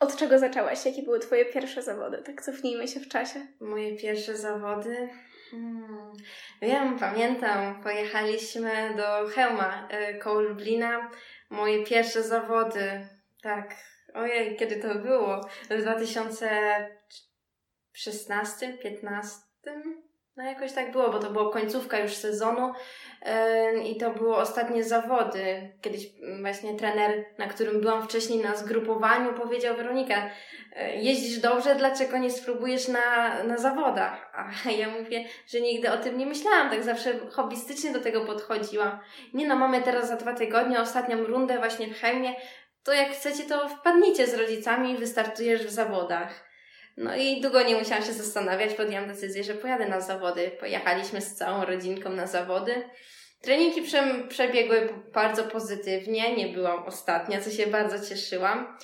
od 0.00 0.16
czego 0.16 0.38
zaczęłaś? 0.38 0.86
Jakie 0.86 1.02
były 1.02 1.20
Twoje 1.20 1.44
pierwsze 1.44 1.82
zawody? 1.82 2.22
Tak 2.26 2.42
cofnijmy 2.42 2.88
się 2.88 3.00
w 3.00 3.08
czasie. 3.08 3.46
Moje 3.60 3.96
pierwsze 3.96 4.36
zawody? 4.36 5.08
Hmm. 5.54 6.12
Wiem, 6.62 6.98
pamiętam. 6.98 7.82
Pojechaliśmy 7.82 8.94
do 8.96 9.28
Chełma 9.28 9.88
y, 10.10 10.18
koło 10.18 10.40
Lublina. 10.40 11.10
Moje 11.50 11.84
pierwsze 11.84 12.22
zawody. 12.22 13.08
Tak. 13.42 13.74
Ojej, 14.14 14.56
kiedy 14.56 14.76
to 14.76 14.94
było? 14.94 15.48
W 15.70 15.82
2016, 15.82 18.78
15? 18.82 19.36
No 20.36 20.44
jakoś 20.44 20.72
tak 20.72 20.92
było, 20.92 21.10
bo 21.10 21.18
to 21.18 21.30
była 21.30 21.52
końcówka 21.52 21.98
już 21.98 22.12
sezonu 22.12 22.72
i 23.84 23.96
to 23.96 24.10
było 24.10 24.36
ostatnie 24.36 24.84
zawody. 24.84 25.72
Kiedyś 25.80 26.06
właśnie 26.40 26.74
trener, 26.74 27.24
na 27.38 27.46
którym 27.46 27.80
byłam 27.80 28.02
wcześniej 28.02 28.42
na 28.42 28.56
zgrupowaniu, 28.56 29.32
powiedział 29.32 29.76
Weronika, 29.76 30.30
e, 30.76 30.96
jeździsz 30.96 31.38
dobrze, 31.38 31.74
dlaczego 31.74 32.18
nie 32.18 32.30
spróbujesz 32.30 32.88
na, 32.88 33.42
na 33.44 33.58
zawodach? 33.58 34.30
A 34.34 34.70
ja 34.80 34.88
mówię, 34.88 35.24
że 35.46 35.60
nigdy 35.60 35.92
o 35.92 35.96
tym 35.96 36.18
nie 36.18 36.26
myślałam, 36.26 36.70
tak 36.70 36.82
zawsze 36.82 37.18
hobbystycznie 37.30 37.92
do 37.92 38.00
tego 38.00 38.24
podchodziłam. 38.24 38.98
Nie 39.34 39.48
no, 39.48 39.56
mamy 39.56 39.82
teraz 39.82 40.08
za 40.08 40.16
dwa 40.16 40.34
tygodnie 40.34 40.80
ostatnią 40.80 41.24
rundę 41.24 41.58
właśnie 41.58 41.88
w 41.88 42.00
Chełmie, 42.00 42.34
to 42.84 42.92
jak 42.92 43.08
chcecie, 43.08 43.42
to 43.42 43.68
wpadnijcie 43.68 44.26
z 44.26 44.34
rodzicami 44.34 44.92
i 44.92 44.98
wystartujesz 44.98 45.66
w 45.66 45.70
zawodach. 45.70 46.53
No 46.96 47.16
i 47.16 47.40
długo 47.40 47.62
nie 47.62 47.76
musiałam 47.76 48.04
się 48.04 48.12
zastanawiać, 48.12 48.74
podjęłam 48.74 49.08
decyzję, 49.08 49.44
że 49.44 49.54
pojadę 49.54 49.88
na 49.88 50.00
zawody. 50.00 50.50
Pojechaliśmy 50.60 51.20
z 51.20 51.34
całą 51.34 51.64
rodzinką 51.64 52.10
na 52.10 52.26
zawody. 52.26 52.88
Treningi 53.40 53.82
prze, 53.82 54.04
przebiegły 54.28 54.88
bardzo 55.12 55.44
pozytywnie, 55.44 56.36
nie 56.36 56.48
byłam 56.48 56.84
ostatnia, 56.84 57.40
co 57.40 57.50
się 57.50 57.66
bardzo 57.66 58.08
cieszyłam. 58.08 58.76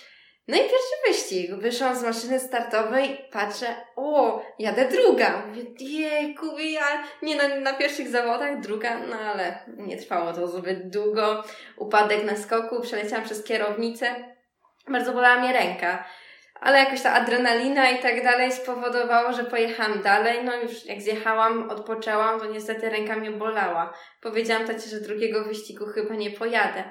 No 0.48 0.56
i 0.56 0.60
pierwszy 0.60 0.94
wyścig. 1.06 1.54
Wyszłam 1.54 1.96
z 1.96 2.02
maszyny 2.02 2.40
startowej, 2.40 3.28
patrzę, 3.32 3.66
o, 3.96 4.42
jadę 4.58 4.88
druga. 4.88 5.46
Mówię, 5.46 5.62
jejku, 5.80 6.58
ja 6.58 7.04
nie 7.22 7.36
na, 7.36 7.60
na 7.60 7.72
pierwszych 7.72 8.08
zawodach, 8.08 8.60
druga, 8.60 8.98
no 8.98 9.16
ale 9.16 9.58
nie 9.76 9.96
trwało 9.96 10.32
to 10.32 10.48
zbyt 10.48 10.90
długo. 10.90 11.44
Upadek 11.76 12.24
na 12.24 12.36
skoku, 12.36 12.80
przeleciałam 12.80 13.24
przez 13.24 13.44
kierownicę. 13.44 14.34
Bardzo 14.88 15.12
bolała 15.12 15.40
mnie 15.40 15.52
ręka. 15.52 16.04
Ale 16.60 16.78
jakoś 16.78 17.02
ta 17.02 17.12
adrenalina 17.12 17.90
i 17.90 18.02
tak 18.02 18.24
dalej 18.24 18.52
spowodowało, 18.52 19.32
że 19.32 19.44
pojechałam 19.44 20.02
dalej. 20.02 20.38
No 20.44 20.56
już 20.56 20.86
jak 20.86 21.02
zjechałam, 21.02 21.70
odpoczęłam, 21.70 22.40
to 22.40 22.46
niestety 22.46 22.90
ręka 22.90 23.16
mnie 23.16 23.30
bolała. 23.30 23.94
Powiedziałam 24.20 24.66
tacie, 24.66 24.88
że 24.90 25.00
drugiego 25.00 25.44
wyścigu 25.44 25.86
chyba 25.86 26.14
nie 26.14 26.30
pojadę. 26.30 26.84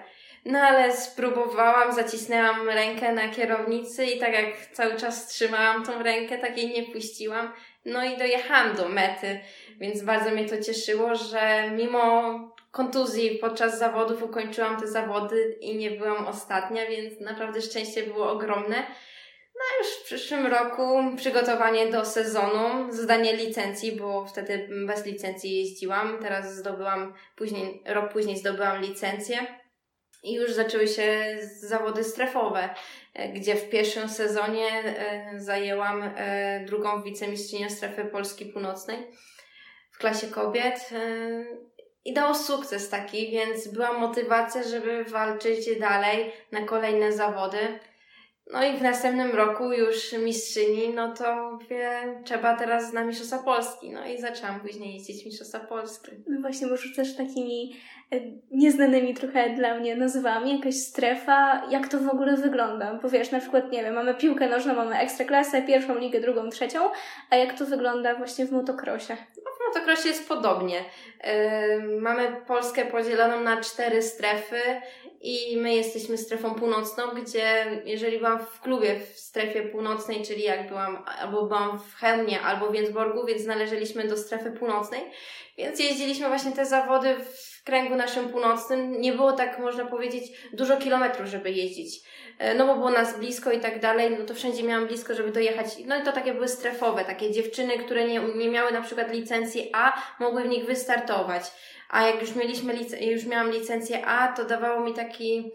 No 0.45 0.59
ale 0.59 0.97
spróbowałam, 0.97 1.93
zacisnęłam 1.93 2.69
rękę 2.69 3.13
na 3.13 3.29
kierownicy 3.29 4.05
i 4.05 4.19
tak 4.19 4.33
jak 4.33 4.67
cały 4.73 4.95
czas 4.95 5.27
trzymałam 5.27 5.85
tą 5.85 6.03
rękę, 6.03 6.38
tak 6.38 6.57
jej 6.57 6.69
nie 6.69 6.93
puściłam. 6.93 7.53
No 7.85 8.05
i 8.05 8.17
dojechałam 8.17 8.75
do 8.75 8.89
mety, 8.89 9.39
więc 9.79 10.01
bardzo 10.01 10.31
mnie 10.31 10.49
to 10.49 10.61
cieszyło, 10.61 11.15
że 11.15 11.71
mimo 11.71 12.33
kontuzji 12.71 13.38
podczas 13.41 13.79
zawodów 13.79 14.23
ukończyłam 14.23 14.79
te 14.79 14.88
zawody 14.88 15.57
i 15.61 15.75
nie 15.75 15.91
byłam 15.91 16.27
ostatnia, 16.27 16.85
więc 16.85 17.19
naprawdę 17.19 17.61
szczęście 17.61 18.03
było 18.03 18.31
ogromne. 18.31 18.83
No 19.59 19.65
już 19.79 19.87
w 19.93 20.03
przyszłym 20.03 20.47
roku 20.47 21.15
przygotowanie 21.17 21.87
do 21.87 22.05
sezonu, 22.05 22.91
zdanie 22.91 23.35
licencji, 23.35 23.91
bo 23.91 24.25
wtedy 24.25 24.69
bez 24.87 25.05
licencji 25.05 25.57
jeździłam. 25.57 26.19
Teraz 26.21 26.55
zdobyłam 26.55 27.13
później, 27.35 27.83
rok 27.85 28.11
później 28.11 28.37
zdobyłam 28.37 28.81
licencję. 28.81 29.37
I 30.23 30.33
już 30.33 30.51
zaczęły 30.53 30.87
się 30.87 31.37
zawody 31.59 32.03
strefowe, 32.03 32.69
e, 33.13 33.29
gdzie 33.29 33.55
w 33.55 33.69
pierwszym 33.69 34.09
sezonie 34.09 34.67
e, 34.67 35.39
zajęłam 35.39 36.03
e, 36.15 36.65
drugą 36.65 37.03
wicemistrzynię 37.03 37.69
strefy 37.69 38.05
Polski 38.05 38.45
Północnej 38.45 38.97
w 39.91 39.97
klasie 39.97 40.27
kobiet. 40.27 40.89
I 42.05 42.13
dało 42.13 42.35
sukces 42.35 42.89
taki, 42.89 43.31
więc 43.31 43.67
była 43.67 43.93
motywacja, 43.93 44.63
żeby 44.63 45.03
walczyć 45.03 45.79
dalej 45.79 46.31
na 46.51 46.61
kolejne 46.61 47.11
zawody. 47.11 47.79
No 48.53 48.63
i 48.63 48.77
w 48.77 48.82
następnym 48.82 49.32
roku 49.32 49.74
już 49.74 50.13
mistrzyni, 50.13 50.94
no 50.94 51.13
to 51.13 51.60
wie, 51.70 52.22
trzeba 52.24 52.56
teraz 52.56 52.94
na 52.94 53.03
Mistrzostwa 53.03 53.38
Polski. 53.38 53.91
No 53.91 54.08
i 54.08 54.22
zaczęłam 54.22 54.60
później 54.60 54.94
jeździć 54.94 55.25
Mistrzostwa 55.25 55.60
Polski. 55.60 56.12
No 56.27 56.41
właśnie, 56.41 56.68
bo 56.68 56.77
rzucasz 56.77 57.15
takimi 57.15 57.75
e, 58.12 58.20
nieznanymi 58.51 59.13
trochę 59.13 59.50
dla 59.50 59.79
mnie 59.79 59.96
nazwami, 59.96 60.56
jakaś 60.56 60.75
strefa, 60.75 61.68
jak 61.70 61.88
to 61.88 62.00
w 62.00 62.10
ogóle 62.10 62.38
wygląda? 62.38 63.00
Bo 63.01 63.10
wiesz, 63.10 63.32
na 63.32 63.39
przykład, 63.39 63.72
nie 63.72 63.84
wiem, 63.84 63.94
mamy 63.94 64.13
piłkę 64.13 64.50
nożną, 64.50 64.75
mamy 64.75 65.00
ekstraklasę, 65.00 65.62
pierwszą 65.62 65.98
ligę, 65.98 66.20
drugą, 66.20 66.50
trzecią, 66.50 66.79
a 67.29 67.36
jak 67.36 67.58
to 67.58 67.65
wygląda 67.65 68.15
właśnie 68.15 68.46
w 68.46 68.51
motokrosie? 68.51 69.18
No, 69.46 69.51
w 69.51 69.68
motokrosie 69.68 70.10
jest 70.10 70.29
podobnie. 70.29 70.77
Yy, 70.77 72.01
mamy 72.01 72.36
Polskę 72.48 72.86
podzieloną 72.86 73.39
na 73.39 73.62
cztery 73.62 74.01
strefy 74.01 74.62
i 75.21 75.57
my 75.57 75.75
jesteśmy 75.75 76.17
strefą 76.17 76.55
północną, 76.55 77.03
gdzie 77.07 77.65
jeżeli 77.85 78.17
byłam 78.17 78.39
w 78.39 78.61
klubie 78.61 78.99
w 78.99 79.19
strefie 79.19 79.61
północnej, 79.61 80.25
czyli 80.25 80.43
jak 80.43 80.67
byłam, 80.67 81.03
albo 81.19 81.45
byłam 81.45 81.79
w 81.79 81.95
Chełmie, 81.95 82.41
albo 82.41 82.69
w 82.69 82.73
Więcborgu, 82.73 83.25
więc 83.25 83.45
należeliśmy 83.45 84.07
do 84.07 84.17
strefy 84.17 84.51
północnej, 84.51 85.01
więc 85.57 85.79
jeździliśmy 85.79 86.27
właśnie 86.27 86.51
te 86.51 86.65
zawody 86.65 87.15
w 87.15 87.63
kręgu 87.63 87.95
naszym 87.95 88.29
północnym. 88.29 89.01
Nie 89.01 89.13
było 89.13 89.31
tak, 89.31 89.59
można 89.59 89.85
powiedzieć, 89.85 90.23
dużo 90.53 90.77
kilometrów, 90.77 91.27
żeby 91.27 91.51
jeździć. 91.51 91.99
E, 92.38 92.55
no 92.55 92.67
bo 92.67 92.75
było 92.75 92.89
nas 92.89 93.19
blisko 93.19 93.51
i 93.51 93.59
tak 93.59 93.79
dalej, 93.79 94.17
no 94.19 94.25
to 94.25 94.33
wszędzie 94.33 94.63
miałam 94.63 94.88
blisko, 94.88 95.15
żeby 95.15 95.31
dojechać. 95.31 95.67
No 95.85 95.99
i 95.99 96.03
to 96.03 96.11
takie 96.11 96.33
były 96.33 96.47
strefowe, 96.47 97.05
takie 97.05 97.31
dziewczyny, 97.31 97.77
które 97.77 98.07
nie, 98.07 98.19
nie 98.19 98.49
miały 98.49 98.71
na 98.71 98.81
przykład 98.81 99.13
licencji 99.13 99.69
A, 99.73 100.01
mogły 100.19 100.43
w 100.43 100.47
nich 100.47 100.65
wystartować. 100.65 101.43
A 101.89 102.08
jak 102.08 102.22
już 102.22 102.36
mieliśmy, 102.36 102.74
już 103.01 103.25
miałam 103.25 103.51
licencję 103.51 104.05
A, 104.05 104.27
to 104.27 104.46
dawało 104.46 104.84
mi 104.84 104.93
taki 104.93 105.51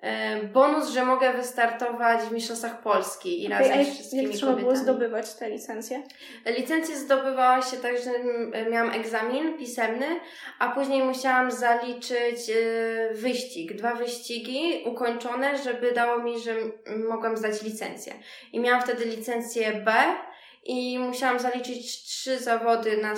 e, 0.00 0.42
bonus, 0.42 0.90
że 0.90 1.04
mogę 1.04 1.32
wystartować 1.32 2.20
w 2.20 2.32
Mistrzostwach 2.32 2.82
Polski 2.82 3.42
i 3.42 3.46
okay, 3.46 3.58
razem 3.58 3.84
z 3.84 3.94
wszystkimi 3.94 4.22
jak 4.22 4.32
trzeba 4.32 4.52
było 4.52 4.76
zdobywać 4.76 5.34
te 5.34 5.50
licencje? 5.50 6.02
Licencję 6.56 6.96
zdobywała 6.96 7.62
się 7.62 7.76
tak, 7.76 7.94
że 7.98 8.10
miałam 8.70 8.90
egzamin 8.90 9.58
pisemny, 9.58 10.06
a 10.58 10.68
później 10.68 11.02
musiałam 11.02 11.50
zaliczyć 11.50 12.50
e, 12.50 13.14
wyścig, 13.14 13.76
dwa 13.76 13.94
wyścigi 13.94 14.84
ukończone, 14.86 15.58
żeby 15.58 15.92
dało 15.92 16.22
mi, 16.22 16.40
że 16.40 16.54
mogłam 17.08 17.36
zdać 17.36 17.62
licencję. 17.62 18.12
I 18.52 18.60
miałam 18.60 18.82
wtedy 18.82 19.04
licencję 19.04 19.72
B, 19.72 19.92
i 20.64 20.98
musiałam 20.98 21.38
zaliczyć 21.38 22.02
trzy 22.02 22.38
zawody 22.38 22.96
na, 22.96 23.14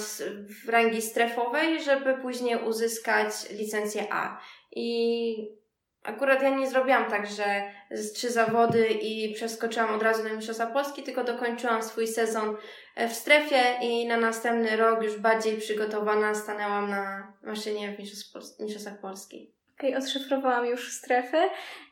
w 0.64 0.68
rangi 0.68 1.02
strefowej, 1.02 1.82
żeby 1.82 2.14
później 2.14 2.56
uzyskać 2.56 3.50
licencję 3.50 4.06
A. 4.11 4.40
I 4.73 5.61
akurat 6.02 6.42
ja 6.42 6.50
nie 6.50 6.70
zrobiłam 6.70 7.11
tak, 7.11 7.26
że 7.26 7.62
z 7.90 8.12
trzy 8.12 8.30
zawody 8.30 8.88
i 8.88 9.35
przeskoczyłam 9.35 9.94
od 9.94 10.02
razu 10.02 10.23
do 10.23 10.35
Mistrzostwa 10.35 10.66
Polski, 10.66 11.02
tylko 11.02 11.25
dokończyłam 11.25 11.82
swój 11.82 12.06
sezon 12.06 12.56
e, 12.97 13.09
w 13.09 13.12
strefie 13.12 13.78
i 13.82 14.06
na 14.06 14.16
następny 14.16 14.76
rok 14.76 15.02
już 15.02 15.18
bardziej 15.18 15.56
przygotowana 15.56 16.35
stanęłam 16.35 16.90
na 16.90 17.32
maszynie 17.42 17.97
w 17.97 17.99
Mistrzostwach 17.99 19.00
Polski. 19.00 19.60
Okej, 19.81 19.91
okay, 19.91 20.05
odszyfrowałam 20.05 20.67
już 20.67 20.93
strefy. 20.93 21.37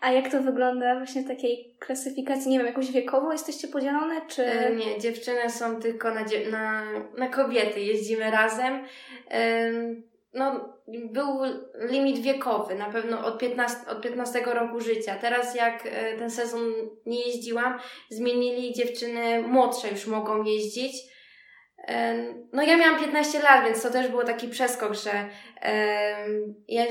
A 0.00 0.12
jak 0.12 0.30
to 0.30 0.42
wygląda 0.42 0.97
właśnie 0.97 1.23
w 1.23 1.28
takiej 1.28 1.75
klasyfikacji? 1.78 2.50
Nie 2.50 2.59
wiem, 2.59 2.66
jakoś 2.66 2.92
wiekowo 2.92 3.33
jesteście 3.33 3.68
podzielone, 3.68 4.21
czy... 4.28 4.45
E, 4.45 4.76
nie, 4.76 5.00
dziewczyny 5.00 5.50
są 5.50 5.80
tylko 5.80 6.14
na, 6.14 6.25
na, 6.50 6.83
na 7.18 7.28
kobiety. 7.28 7.80
Jeździmy 7.80 8.30
razem. 8.30 8.85
E, 9.30 9.71
no, 10.35 10.75
był 10.88 11.26
limit 11.90 12.18
wiekowy, 12.18 12.75
na 12.75 12.90
pewno 12.90 13.26
od 13.26 13.38
15, 13.38 13.76
od 13.90 14.02
15 14.02 14.40
roku 14.40 14.80
życia. 14.80 15.16
Teraz 15.21 15.54
jak 15.54 15.87
e, 15.87 16.18
ten 16.18 16.30
sezon 16.30 16.73
nie 17.07 17.26
jeździłam, 17.26 17.78
zmienili 18.11 18.75
dziewczyny 18.75 19.42
młodsze 19.42 19.90
już 19.90 20.07
mogą 20.07 20.45
jeździć 20.45 21.17
no 22.52 22.62
ja 22.62 22.76
miałam 22.76 23.00
15 23.00 23.42
lat, 23.42 23.64
więc 23.64 23.83
to 23.83 23.90
też 23.90 24.09
było 24.09 24.25
taki 24.25 24.49
przeskok, 24.49 24.95
że 24.95 25.28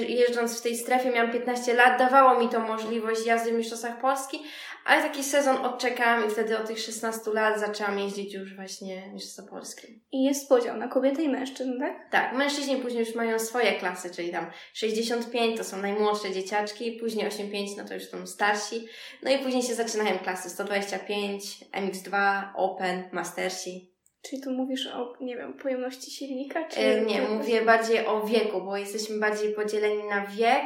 jeżdżąc 0.08 0.60
w 0.60 0.62
tej 0.62 0.78
strefie 0.78 1.12
miałam 1.12 1.32
15 1.32 1.74
lat, 1.74 2.00
dawało 2.00 2.40
mi 2.40 2.50
to 2.50 2.60
możliwość 2.60 3.26
jazdy 3.26 3.52
w 3.52 3.56
Mistrzostwach 3.56 4.00
Polski, 4.00 4.44
ale 4.86 5.04
taki 5.04 5.24
sezon 5.24 5.66
odczekałam 5.66 6.28
i 6.28 6.30
wtedy 6.30 6.58
od 6.58 6.68
tych 6.68 6.80
16 6.80 7.32
lat 7.34 7.60
zaczęłam 7.60 8.00
jeździć 8.00 8.34
już 8.34 8.56
właśnie 8.56 9.12
Mistrzostwa 9.14 9.56
Polskie. 9.56 9.88
I 10.12 10.24
jest 10.24 10.50
podział 10.50 10.78
na 10.78 10.88
kobiety 10.88 11.24
i 11.24 11.30
mężczyzn, 11.30 11.80
tak? 11.80 12.12
Tak, 12.12 12.34
mężczyźni 12.34 12.76
później 12.76 13.06
już 13.06 13.16
mają 13.16 13.40
swoje 13.40 13.72
klasy, 13.72 14.10
czyli 14.16 14.32
tam 14.32 14.52
65 14.74 15.58
to 15.58 15.64
są 15.64 15.78
najmłodsze 15.78 16.32
dzieciaczki, 16.32 16.92
później 16.92 17.28
85 17.28 17.78
no 17.78 17.86
to 17.86 17.94
już 17.94 18.04
są 18.04 18.28
starsi, 18.28 18.88
no 19.24 19.32
i 19.32 19.40
później 19.40 19.64
się 19.64 19.74
zaczynają 19.74 20.20
klasy 20.20 20.50
125, 20.50 21.44
MX2, 21.74 22.42
Open, 22.56 23.04
Mastersi. 23.12 23.97
Czyli 24.30 24.42
tu 24.42 24.52
mówisz 24.52 24.88
o, 24.88 25.14
nie 25.22 25.38
wiem, 25.38 25.54
pojemności 25.54 26.12
silnika? 26.12 26.68
Czy 26.68 26.80
e, 26.80 27.02
nie, 27.02 27.22
mówię 27.22 27.62
bardziej 27.62 28.06
o 28.06 28.22
wieku, 28.22 28.62
bo 28.62 28.78
jesteśmy 28.78 29.20
bardziej 29.20 29.54
podzieleni 29.54 30.04
na 30.04 30.26
wiek 30.26 30.64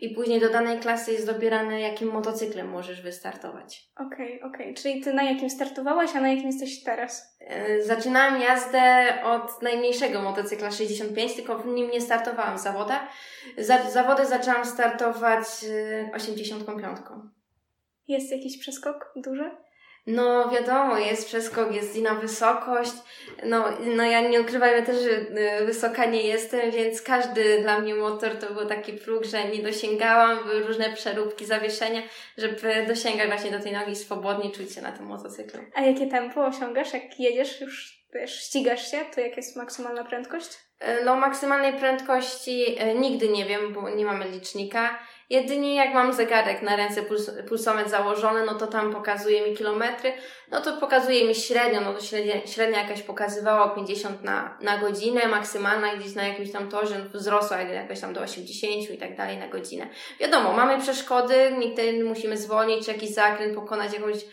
i 0.00 0.10
później 0.10 0.40
do 0.40 0.48
danej 0.48 0.78
klasy 0.78 1.12
jest 1.12 1.26
dobierane, 1.26 1.80
jakim 1.80 2.08
motocyklem 2.08 2.68
możesz 2.68 3.02
wystartować. 3.02 3.90
Okej, 3.96 4.38
okay, 4.38 4.50
okej. 4.50 4.66
Okay. 4.66 4.74
Czyli 4.74 5.00
ty 5.00 5.14
na 5.14 5.22
jakim 5.22 5.50
startowałaś, 5.50 6.10
a 6.16 6.20
na 6.20 6.28
jakim 6.28 6.46
jesteś 6.46 6.82
teraz? 6.82 7.38
E, 7.40 7.82
zaczynałam 7.82 8.40
jazdę 8.40 9.14
od 9.24 9.62
najmniejszego 9.62 10.22
motocykla 10.22 10.70
65, 10.70 11.34
tylko 11.34 11.58
w 11.58 11.66
nim 11.66 11.90
nie 11.90 12.00
startowałam 12.00 12.58
w 12.58 12.60
zawodach. 12.60 13.02
Za, 13.58 13.90
zawody 13.90 14.26
zaczęłam 14.26 14.64
startować 14.64 15.46
85. 16.14 16.80
E, 16.80 16.94
jest 18.08 18.32
jakiś 18.32 18.58
przeskok 18.58 19.12
duży? 19.16 19.50
No 20.06 20.50
wiadomo, 20.50 20.98
jest 20.98 21.26
przeskok, 21.26 21.74
jest 21.74 21.96
inna 21.96 22.14
wysokość. 22.14 22.92
No, 23.44 23.64
no 23.96 24.04
ja 24.04 24.20
nie 24.20 24.40
ukrywajmy 24.40 24.86
też, 24.86 24.96
że 25.02 25.10
y, 25.62 25.66
wysoka 25.66 26.04
nie 26.04 26.22
jestem, 26.22 26.70
więc 26.70 27.02
każdy 27.02 27.62
dla 27.62 27.80
mnie 27.80 27.94
motor 27.94 28.36
to 28.36 28.54
był 28.54 28.66
taki 28.66 28.92
próg, 28.92 29.24
że 29.24 29.44
nie 29.44 29.62
dosięgałam, 29.62 30.44
były 30.44 30.62
różne 30.62 30.92
przeróbki, 30.92 31.46
zawieszenia, 31.46 32.02
żeby 32.38 32.84
dosięgać 32.88 33.28
właśnie 33.28 33.50
do 33.50 33.60
tej 33.60 33.72
nogi 33.72 33.96
swobodnie, 33.96 34.50
czuć 34.50 34.74
się 34.74 34.82
na 34.82 34.92
tym 34.92 35.06
motocyklu. 35.06 35.60
A 35.74 35.80
jakie 35.80 36.06
tempo 36.06 36.46
osiągasz, 36.46 36.92
jak 36.92 37.20
jedziesz 37.20 37.60
już, 37.60 38.04
wiesz, 38.14 38.40
ścigasz 38.44 38.90
się, 38.90 38.98
to 39.14 39.20
jaka 39.20 39.36
jest 39.36 39.56
maksymalna 39.56 40.04
prędkość? 40.04 40.48
Y, 40.82 41.04
no 41.04 41.16
maksymalnej 41.16 41.72
prędkości 41.72 42.82
y, 42.82 42.94
nigdy 42.94 43.28
nie 43.28 43.44
wiem, 43.44 43.72
bo 43.72 43.90
nie 43.90 44.04
mamy 44.04 44.28
licznika. 44.28 44.98
Jedynie 45.30 45.74
jak 45.74 45.94
mam 45.94 46.12
zegarek 46.12 46.62
na 46.62 46.76
ręce, 46.76 47.02
puls, 47.02 47.30
pulsometr 47.48 47.90
założony, 47.90 48.46
no 48.46 48.54
to 48.54 48.66
tam 48.66 48.92
pokazuje 48.92 49.50
mi 49.50 49.56
kilometry, 49.56 50.12
no 50.50 50.60
to 50.60 50.76
pokazuje 50.76 51.24
mi 51.24 51.34
średnio, 51.34 51.80
no 51.80 51.94
to 51.94 52.00
średnia, 52.00 52.46
średnia 52.46 52.82
jakaś 52.82 53.02
pokazywała 53.02 53.68
50 53.68 54.22
na, 54.22 54.58
na 54.60 54.78
godzinę, 54.78 55.28
maksymalna 55.28 55.96
gdzieś 55.96 56.14
na 56.14 56.28
jakimś 56.28 56.52
tam 56.52 56.68
torze 56.68 56.96
wzrosła 57.14 57.60
jakoś 57.60 58.00
tam 58.00 58.14
do 58.14 58.20
80 58.20 58.90
i 58.90 58.98
tak 58.98 59.16
dalej 59.16 59.38
na 59.38 59.48
godzinę. 59.48 59.88
Wiadomo, 60.20 60.52
mamy 60.52 60.82
przeszkody, 60.82 61.54
nigdy 61.58 62.04
musimy 62.04 62.36
zwolnić, 62.36 62.88
jakiś 62.88 63.10
zakręt, 63.10 63.54
pokonać 63.54 63.92
jakąś 63.92 64.24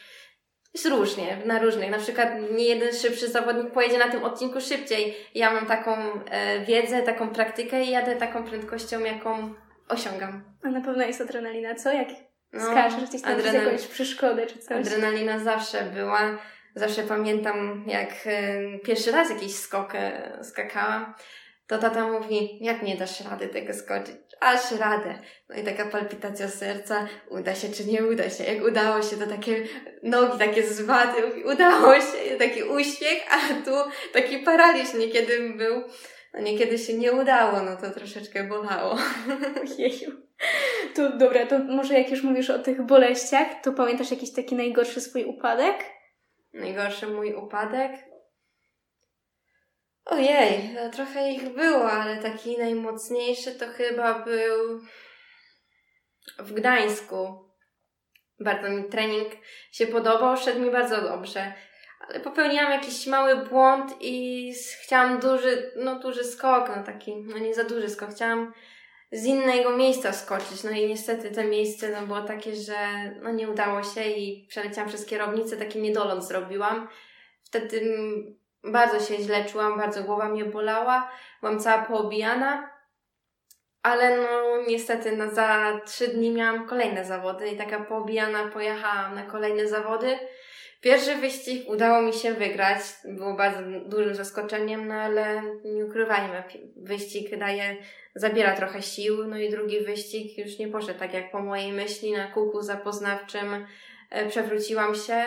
jest 0.74 0.86
różnie, 0.86 1.38
na 1.46 1.60
różnych. 1.60 1.90
Na 1.90 1.98
przykład 1.98 2.30
nie 2.52 2.66
jeden 2.66 2.94
szybszy 2.96 3.28
zawodnik 3.28 3.72
pojedzie 3.72 3.98
na 3.98 4.10
tym 4.10 4.24
odcinku 4.24 4.62
szybciej. 4.62 5.16
Ja 5.36 5.54
mam 5.54 5.66
taką 5.66 5.96
e, 6.32 6.60
wiedzę, 6.60 7.02
taką 7.02 7.30
praktykę 7.30 7.84
i 7.84 7.90
jadę 7.90 8.16
taką 8.16 8.44
prędkością, 8.44 9.00
jaką 9.00 9.54
osiągam. 9.92 10.44
A 10.64 10.70
na 10.70 10.82
pewno 10.82 11.04
jest 11.04 11.22
adrenalina, 11.22 11.76
co? 11.76 11.92
Jak 11.94 12.08
no, 12.54 12.66
skaczesz 12.66 13.10
gdzieś 13.10 13.22
tam 13.22 13.34
adrenal... 13.34 13.66
jakąś 13.66 13.88
przeszkodę 13.88 14.48
czy 14.48 14.60
coś? 14.60 14.88
Adrenalina 14.88 15.40
zawsze 15.40 15.84
była. 15.84 16.38
Zawsze 16.76 17.04
pamiętam, 17.04 17.84
jak 17.88 18.10
e, 18.26 18.80
pierwszy 18.80 19.12
raz 19.12 19.30
jakiś 19.30 19.56
skok 19.56 19.96
e, 19.96 20.40
skakałam, 20.44 21.14
to 21.68 21.78
tata 21.78 22.08
mówi, 22.08 22.58
jak 22.62 22.82
nie 22.82 22.98
dasz 22.98 23.22
rady 23.22 23.48
tego 23.48 23.74
skoczyć? 23.74 24.16
Aż 24.40 24.72
radę. 24.72 25.20
No 25.50 25.56
i 25.56 25.64
taka 25.64 25.86
palpitacja 25.86 26.48
serca, 26.48 27.08
uda 27.30 27.56
się 27.56 27.70
czy 27.70 27.86
nie 27.86 28.06
uda 28.06 28.30
się. 28.30 28.44
Jak 28.44 28.64
udało 28.64 29.02
się, 29.02 29.18
to 29.18 29.28
takie 29.28 29.64
nogi 30.04 30.40
takie 30.40 30.64
zwady, 30.64 31.28
mówi, 31.28 31.44
udało 31.44 31.96
się, 31.96 32.38
taki 32.40 32.64
uśmiech, 32.64 33.24
a 33.30 33.66
tu 33.66 33.92
taki 34.14 34.38
paraliż 34.38 34.94
niekiedy 34.94 35.54
był. 35.58 35.84
No 36.34 36.42
niekiedy 36.42 36.78
się 36.78 36.94
nie 36.94 37.12
udało, 37.12 37.62
no 37.62 37.78
to 37.78 37.92
troszeczkę 37.92 38.44
bolało. 38.44 38.98
Jeju. 39.78 40.12
To 40.96 41.18
dobra, 41.18 41.46
to 41.46 41.60
może 41.60 41.94
jak 41.94 42.10
już 42.10 42.24
mówisz 42.24 42.50
o 42.50 42.60
tych 42.60 42.82
boleściach, 42.82 43.48
to 43.64 43.74
pamiętasz 43.74 44.12
jakiś 44.12 44.34
taki 44.34 44.56
najgorszy 44.56 45.02
swój 45.02 45.26
upadek? 45.26 45.86
Najgorszy 46.54 47.08
mój 47.08 47.34
upadek? 47.34 47.92
Ojej, 50.06 50.70
no 50.76 50.90
trochę 50.90 51.32
ich 51.32 51.50
było, 51.50 51.92
ale 51.92 52.18
taki 52.18 52.58
najmocniejszy 52.58 53.52
to 53.52 53.68
chyba 53.68 54.20
był 54.20 54.82
w 56.40 56.54
Gdańsku. 56.54 57.52
Bardzo 58.40 58.70
mi 58.70 58.84
trening 58.84 59.34
się 59.72 59.88
podobał, 59.88 60.38
szedł 60.38 60.60
mi 60.60 60.72
bardzo 60.72 61.02
dobrze. 61.02 61.54
Ale 62.08 62.20
popełniłam 62.20 62.72
jakiś 62.72 63.08
mały 63.08 63.36
błąd 63.36 63.96
i 64.00 64.54
chciałam 64.84 65.20
duży, 65.20 65.72
no 65.76 66.00
duży 66.00 66.24
skok, 66.24 66.72
no 66.76 66.84
taki, 66.84 67.16
no 67.16 67.38
nie 67.38 67.54
za 67.54 67.64
duży 67.64 67.90
skok. 67.90 68.10
Chciałam 68.10 68.54
z 69.12 69.26
innego 69.26 69.78
miejsca 69.78 70.14
skoczyć. 70.14 70.64
No 70.64 70.72
i 70.72 70.88
niestety 70.88 71.32
to 71.32 71.44
miejsce 71.44 71.90
no, 71.90 72.08
było 72.08 72.22
takie, 72.22 72.56
że 72.56 72.76
no, 73.22 73.32
nie 73.32 73.50
udało 73.50 73.84
się 73.84 74.04
i 74.04 74.48
przeleciałam 74.48 74.90
przez 74.90 75.06
kierownicę, 75.06 75.58
taki 75.58 75.82
niedolot 75.82 76.24
zrobiłam. 76.24 76.88
Wtedy 77.44 77.98
bardzo 78.64 79.00
się 79.00 79.24
źle 79.24 79.46
czułam, 79.46 79.78
bardzo 79.78 80.04
głowa 80.04 80.30
mnie 80.30 80.46
bolała, 80.46 81.12
byłam 81.42 81.60
cała 81.60 81.86
poobijana, 81.86 82.70
ale 83.84 84.18
no 84.18 84.58
niestety 84.68 85.18
no, 85.18 85.30
za 85.30 85.80
trzy 85.86 86.08
dni 86.08 86.32
miałam 86.32 86.68
kolejne 86.68 87.06
zawody 87.06 87.48
i 87.48 87.58
taka 87.58 87.80
poobijana 87.80 88.48
pojechałam 88.48 89.16
na 89.16 89.24
kolejne 89.24 89.68
zawody. 89.68 90.20
Pierwszy 90.82 91.16
wyścig 91.16 91.70
udało 91.70 92.02
mi 92.02 92.14
się 92.14 92.34
wygrać, 92.34 92.80
było 93.06 93.34
bardzo 93.34 93.60
dużym 93.86 94.16
zaskoczeniem, 94.16 94.88
no 94.88 94.94
ale 94.94 95.42
nie 95.66 95.86
ukrywajmy, 95.86 96.44
wyścig 96.76 97.38
daje, 97.38 97.78
zabiera 98.16 98.56
trochę 98.56 98.82
sił, 98.82 99.28
no 99.28 99.38
i 99.38 99.50
drugi 99.50 99.80
wyścig 99.80 100.38
już 100.38 100.60
nie 100.60 100.68
poszedł 100.68 101.00
tak 101.00 101.14
jak 101.14 101.32
po 101.32 101.40
mojej 101.40 101.72
myśli, 101.72 102.12
na 102.12 102.28
kółku 102.28 102.62
zapoznawczym 102.62 103.66
e, 104.10 104.30
przewróciłam 104.30 104.96
się, 104.96 105.26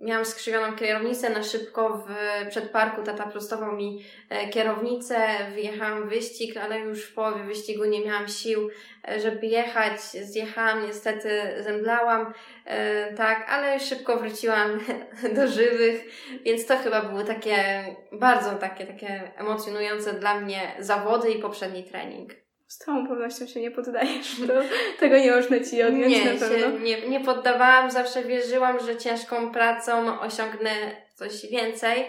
miałam 0.00 0.24
skrzywioną 0.24 0.76
kierownicę 0.76 1.30
na 1.30 1.42
szybko 1.42 2.06
w 2.08 2.48
przedparku, 2.48 3.02
tata 3.02 3.26
prostował 3.26 3.76
mi 3.76 4.04
e, 4.30 4.48
kierownicę, 4.48 5.26
wyjechałam 5.54 6.08
wyścig, 6.08 6.56
ale 6.56 6.78
już 6.78 7.04
w 7.04 7.14
połowie 7.14 7.44
wyścigu 7.44 7.84
nie 7.84 8.04
miałam 8.04 8.28
sił, 8.28 8.68
e, 9.08 9.20
żeby 9.20 9.46
jechać, 9.46 10.00
zjechałam, 10.00 10.86
niestety 10.86 11.30
zemdlałam, 11.60 12.32
e, 12.64 13.14
tak, 13.14 13.46
ale 13.50 13.80
szybko 13.80 14.16
wróciłam 14.16 14.80
do 15.36 15.48
żywych, 15.48 16.04
więc 16.44 16.66
to 16.66 16.76
chyba 16.76 17.02
były 17.02 17.24
takie 17.24 17.84
bardzo 18.12 18.50
takie, 18.50 18.86
takie 18.86 19.32
emocjonujące 19.36 20.12
dla 20.12 20.40
mnie 20.40 20.60
zawody 20.78 21.30
i 21.30 21.42
poprzedni 21.42 21.84
trening. 21.84 22.43
Z 22.74 22.78
całą 22.78 23.06
pewnością 23.08 23.46
się 23.46 23.60
nie 23.60 23.70
poddajesz. 23.70 24.36
To, 24.46 24.52
tego 25.00 25.18
nie 25.18 25.32
można 25.32 25.60
ci 25.60 25.82
odjąć 25.82 26.14
nie, 26.14 26.24
na 26.24 26.40
pewno. 26.40 26.78
Nie, 26.78 27.08
nie 27.08 27.20
poddawałam, 27.20 27.90
zawsze 27.90 28.24
wierzyłam, 28.24 28.80
że 28.80 28.96
ciężką 28.96 29.52
pracą 29.52 30.20
osiągnę 30.20 30.70
coś 31.14 31.46
więcej, 31.46 32.06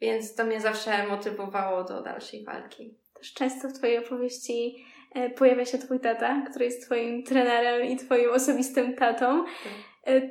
więc 0.00 0.34
to 0.34 0.44
mnie 0.44 0.60
zawsze 0.60 1.06
motywowało 1.06 1.84
do 1.84 2.02
dalszej 2.02 2.44
walki. 2.44 2.94
Też 3.18 3.34
często 3.34 3.68
w 3.68 3.72
Twojej 3.72 3.98
opowieści 3.98 4.84
e, 5.14 5.30
pojawia 5.30 5.64
się 5.64 5.78
Twój 5.78 6.00
tata, 6.00 6.42
który 6.50 6.64
jest 6.64 6.86
Twoim 6.86 7.24
trenerem 7.24 7.86
i 7.88 7.96
Twoim 7.96 8.30
osobistym 8.30 8.94
tatą. 8.94 9.44
Tak. 9.44 10.22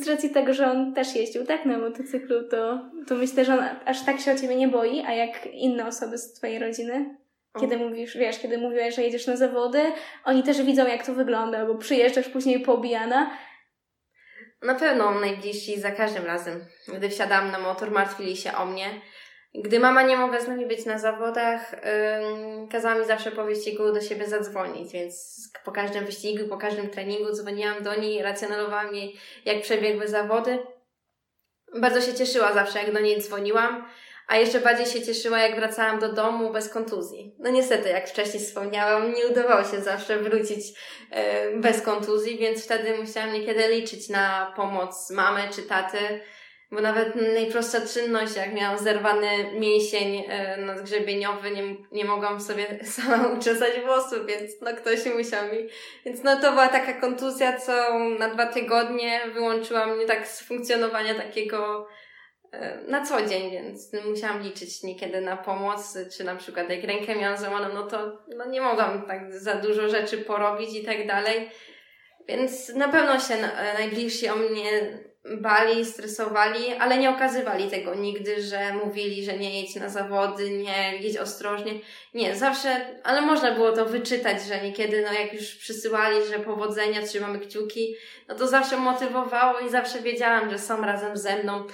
Z 0.00 0.08
racji 0.08 0.30
tego, 0.30 0.54
że 0.54 0.70
on 0.70 0.94
też 0.94 1.16
jeździł 1.16 1.46
tak 1.46 1.64
na 1.64 1.78
motocyklu, 1.78 2.48
to, 2.48 2.90
to 3.06 3.14
myślę, 3.14 3.44
że 3.44 3.58
on 3.58 3.64
aż 3.84 4.04
tak 4.04 4.20
się 4.20 4.32
o 4.32 4.36
Ciebie 4.36 4.56
nie 4.56 4.68
boi, 4.68 5.00
a 5.06 5.14
jak 5.14 5.46
inne 5.46 5.86
osoby 5.86 6.18
z 6.18 6.32
Twojej 6.32 6.58
rodziny? 6.58 7.16
Kiedy 7.60 7.76
mówisz, 7.76 8.16
wiesz, 8.16 8.38
kiedy 8.38 8.58
mówiłaś, 8.58 8.94
że 8.94 9.02
jedziesz 9.02 9.26
na 9.26 9.36
zawody, 9.36 9.92
oni 10.24 10.42
też 10.42 10.62
widzą, 10.62 10.86
jak 10.86 11.06
to 11.06 11.14
wygląda, 11.14 11.66
bo 11.66 11.74
przyjeżdżasz 11.74 12.28
później 12.28 12.60
poobijana. 12.60 13.30
Na 14.62 14.74
pewno 14.74 15.20
najbliżsi 15.20 15.80
za 15.80 15.90
każdym 15.90 16.26
razem, 16.26 16.64
gdy 16.88 17.08
wsiadałam 17.08 17.50
na 17.50 17.58
motor, 17.58 17.90
martwili 17.90 18.36
się 18.36 18.52
o 18.52 18.66
mnie. 18.66 19.00
Gdy 19.54 19.80
mama 19.80 20.02
nie 20.02 20.16
mogła 20.16 20.40
z 20.40 20.48
nami 20.48 20.66
być 20.66 20.84
na 20.84 20.98
zawodach, 20.98 21.72
yy, 21.72 22.68
kazała 22.68 22.94
mi 22.94 23.06
zawsze 23.06 23.32
po 23.32 23.44
wyścigu 23.44 23.92
do 23.92 24.00
siebie 24.00 24.26
zadzwonić, 24.26 24.92
więc 24.92 25.42
po 25.64 25.72
każdym 25.72 26.06
wyścigu, 26.06 26.48
po 26.48 26.56
każdym 26.56 26.90
treningu 26.90 27.32
dzwoniłam 27.32 27.82
do 27.82 27.94
niej, 27.94 28.22
racjonalowałam 28.22 28.94
jej, 28.94 29.16
jak 29.44 29.62
przebiegły 29.62 30.08
zawody. 30.08 30.58
Bardzo 31.80 32.00
się 32.00 32.14
cieszyła 32.14 32.52
zawsze, 32.52 32.78
jak 32.78 32.92
do 32.92 33.00
niej 33.00 33.20
dzwoniłam 33.20 33.88
a 34.26 34.36
jeszcze 34.36 34.60
bardziej 34.60 34.86
się 34.86 35.02
cieszyła, 35.02 35.38
jak 35.38 35.56
wracałam 35.56 35.98
do 35.98 36.12
domu 36.12 36.52
bez 36.52 36.68
kontuzji. 36.68 37.34
No 37.38 37.50
niestety, 37.50 37.88
jak 37.88 38.08
wcześniej 38.08 38.42
wspomniałam, 38.42 39.14
nie 39.14 39.26
udawało 39.26 39.64
się 39.64 39.80
zawsze 39.80 40.18
wrócić 40.18 40.60
e, 41.10 41.50
bez 41.56 41.82
kontuzji, 41.82 42.38
więc 42.38 42.64
wtedy 42.64 42.98
musiałam 42.98 43.32
niekiedy 43.32 43.68
liczyć 43.68 44.08
na 44.08 44.52
pomoc 44.56 45.10
mamy 45.10 45.40
czy 45.54 45.62
taty, 45.62 45.98
bo 46.70 46.80
nawet 46.80 47.14
najprostsza 47.14 47.80
czynność, 47.80 48.36
jak 48.36 48.54
miałam 48.54 48.78
zerwany 48.78 49.28
mięsień 49.54 50.24
e, 50.28 50.56
nadgrzebieniowy, 50.56 51.50
nie, 51.50 51.62
nie 51.92 52.04
mogłam 52.04 52.40
sobie 52.40 52.66
sama 52.96 53.28
uczesać 53.28 53.80
włosów, 53.84 54.26
więc 54.26 54.60
no 54.60 54.70
ktoś 54.76 55.06
musiał 55.06 55.44
mi. 55.52 55.68
Więc 56.04 56.22
no 56.22 56.40
to 56.40 56.50
była 56.50 56.68
taka 56.68 56.92
kontuzja, 56.92 57.60
co 57.60 57.98
na 58.18 58.28
dwa 58.28 58.46
tygodnie 58.46 59.20
wyłączyła 59.34 59.86
mnie 59.86 60.06
tak 60.06 60.28
z 60.28 60.40
funkcjonowania 60.40 61.14
takiego 61.14 61.88
na 62.88 63.06
co 63.06 63.26
dzień, 63.26 63.50
więc 63.50 63.92
musiałam 64.08 64.42
liczyć 64.42 64.82
niekiedy 64.82 65.20
na 65.20 65.36
pomoc, 65.36 65.98
czy 66.16 66.24
na 66.24 66.36
przykład 66.36 66.70
jak 66.70 66.84
rękę 66.84 67.16
miałam 67.16 67.38
złamaną, 67.38 67.74
no 67.74 67.82
to 67.82 68.18
no 68.36 68.46
nie 68.46 68.60
mogłam 68.60 69.06
tak 69.06 69.38
za 69.40 69.54
dużo 69.54 69.88
rzeczy 69.88 70.18
porobić 70.18 70.76
i 70.76 70.84
tak 70.84 71.06
dalej. 71.06 71.50
Więc 72.28 72.68
na 72.68 72.88
pewno 72.88 73.20
się 73.20 73.34
najbliżsi 73.78 74.28
o 74.28 74.36
mnie 74.36 74.98
bali, 75.34 75.84
stresowali, 75.84 76.72
ale 76.72 76.98
nie 76.98 77.10
okazywali 77.10 77.70
tego 77.70 77.94
nigdy, 77.94 78.42
że 78.42 78.74
mówili, 78.84 79.24
że 79.24 79.38
nie 79.38 79.60
jedź 79.60 79.74
na 79.74 79.88
zawody, 79.88 80.50
nie 80.50 80.98
jedź 81.00 81.16
ostrożnie. 81.16 81.72
Nie, 82.14 82.36
zawsze, 82.36 83.00
ale 83.04 83.20
można 83.20 83.52
było 83.52 83.72
to 83.72 83.86
wyczytać, 83.86 84.42
że 84.42 84.62
niekiedy, 84.62 85.02
no 85.06 85.12
jak 85.12 85.32
już 85.32 85.54
przysyłali, 85.54 86.16
że 86.30 86.38
powodzenia, 86.38 87.06
trzymamy 87.06 87.38
kciuki, 87.38 87.94
no 88.28 88.34
to 88.34 88.48
zawsze 88.48 88.76
motywowało 88.76 89.58
i 89.58 89.70
zawsze 89.70 90.00
wiedziałam, 90.02 90.50
że 90.50 90.58
są 90.58 90.80
razem 90.80 91.16
ze 91.16 91.42
mną. 91.42 91.66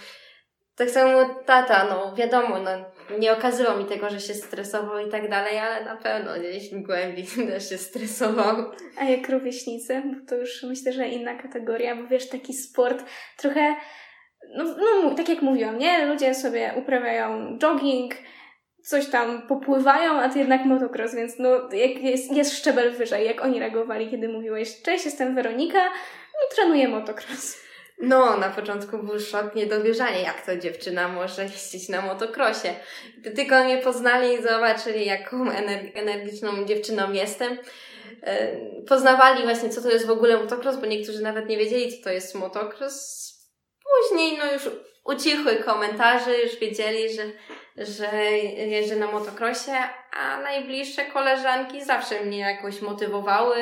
Tak 0.76 0.90
samo 0.90 1.24
tata, 1.46 1.86
no 1.90 2.14
wiadomo, 2.14 2.58
no, 2.58 2.70
nie 3.18 3.32
okazywał 3.32 3.78
mi 3.78 3.84
tego, 3.84 4.10
że 4.10 4.20
się 4.20 4.34
stresował 4.34 5.06
i 5.06 5.10
tak 5.10 5.30
dalej, 5.30 5.58
ale 5.58 5.84
na 5.84 5.96
pewno 5.96 6.34
gdzieś 6.38 6.70
w 6.70 6.82
głębi 6.86 7.26
też 7.52 7.68
się 7.68 7.78
stresował. 7.78 8.56
A 8.98 9.04
jak 9.04 9.28
rówieśnicy? 9.28 10.02
Bo 10.04 10.26
to 10.28 10.36
już 10.36 10.62
myślę, 10.62 10.92
że 10.92 11.08
inna 11.08 11.34
kategoria, 11.34 11.96
bo 11.96 12.06
wiesz, 12.06 12.28
taki 12.28 12.54
sport 12.54 13.04
trochę, 13.36 13.74
no, 14.56 14.64
no 14.64 15.14
tak 15.14 15.28
jak 15.28 15.42
mówiłam, 15.42 15.78
nie? 15.78 16.06
Ludzie 16.06 16.34
sobie 16.34 16.72
uprawiają 16.76 17.58
jogging, 17.58 18.14
coś 18.82 19.06
tam 19.10 19.46
popływają, 19.48 20.20
a 20.20 20.28
ty 20.28 20.38
jednak 20.38 20.64
motocross, 20.64 21.14
więc 21.14 21.38
no 21.38 21.48
jak 21.72 22.02
jest, 22.02 22.32
jest 22.32 22.58
szczebel 22.58 22.92
wyżej, 22.92 23.26
jak 23.26 23.44
oni 23.44 23.60
reagowali, 23.60 24.10
kiedy 24.10 24.28
mówiłeś, 24.28 24.82
cześć, 24.82 25.04
jestem 25.04 25.34
Weronika 25.34 25.86
i 26.32 26.54
trenuję 26.54 26.88
motocross. 26.88 27.62
No, 28.02 28.36
na 28.36 28.50
początku 28.50 28.98
był 28.98 29.20
szok, 29.20 29.54
niedowierzanie, 29.54 30.22
jak 30.22 30.46
to 30.46 30.56
dziewczyna 30.56 31.08
może 31.08 31.42
jeździć 31.42 31.88
na 31.88 32.02
motocrossie. 32.02 32.68
Gdy 33.18 33.30
tylko 33.30 33.64
mnie 33.64 33.78
poznali 33.78 34.34
i 34.34 34.42
zobaczyli, 34.42 35.06
jaką 35.06 35.50
energiczną 35.94 36.64
dziewczyną 36.64 37.12
jestem, 37.12 37.58
e, 38.22 38.56
poznawali 38.88 39.42
właśnie, 39.42 39.68
co 39.68 39.82
to 39.82 39.90
jest 39.90 40.06
w 40.06 40.10
ogóle 40.10 40.36
motocross, 40.36 40.76
bo 40.76 40.86
niektórzy 40.86 41.22
nawet 41.22 41.48
nie 41.48 41.56
wiedzieli, 41.56 41.98
co 41.98 42.04
to 42.04 42.10
jest 42.10 42.34
motocross. 42.34 43.28
Później, 43.84 44.38
no 44.38 44.52
już 44.52 44.62
ucichły 45.04 45.56
komentarze, 45.56 46.38
już 46.38 46.56
wiedzieli, 46.56 47.08
że, 47.14 47.22
że 47.76 48.22
jeżdżę 48.66 48.96
na 48.96 49.06
motocrossie, 49.06 49.72
a 50.12 50.40
najbliższe 50.40 51.04
koleżanki 51.04 51.84
zawsze 51.84 52.24
mnie 52.24 52.38
jakoś 52.38 52.80
motywowały, 52.80 53.56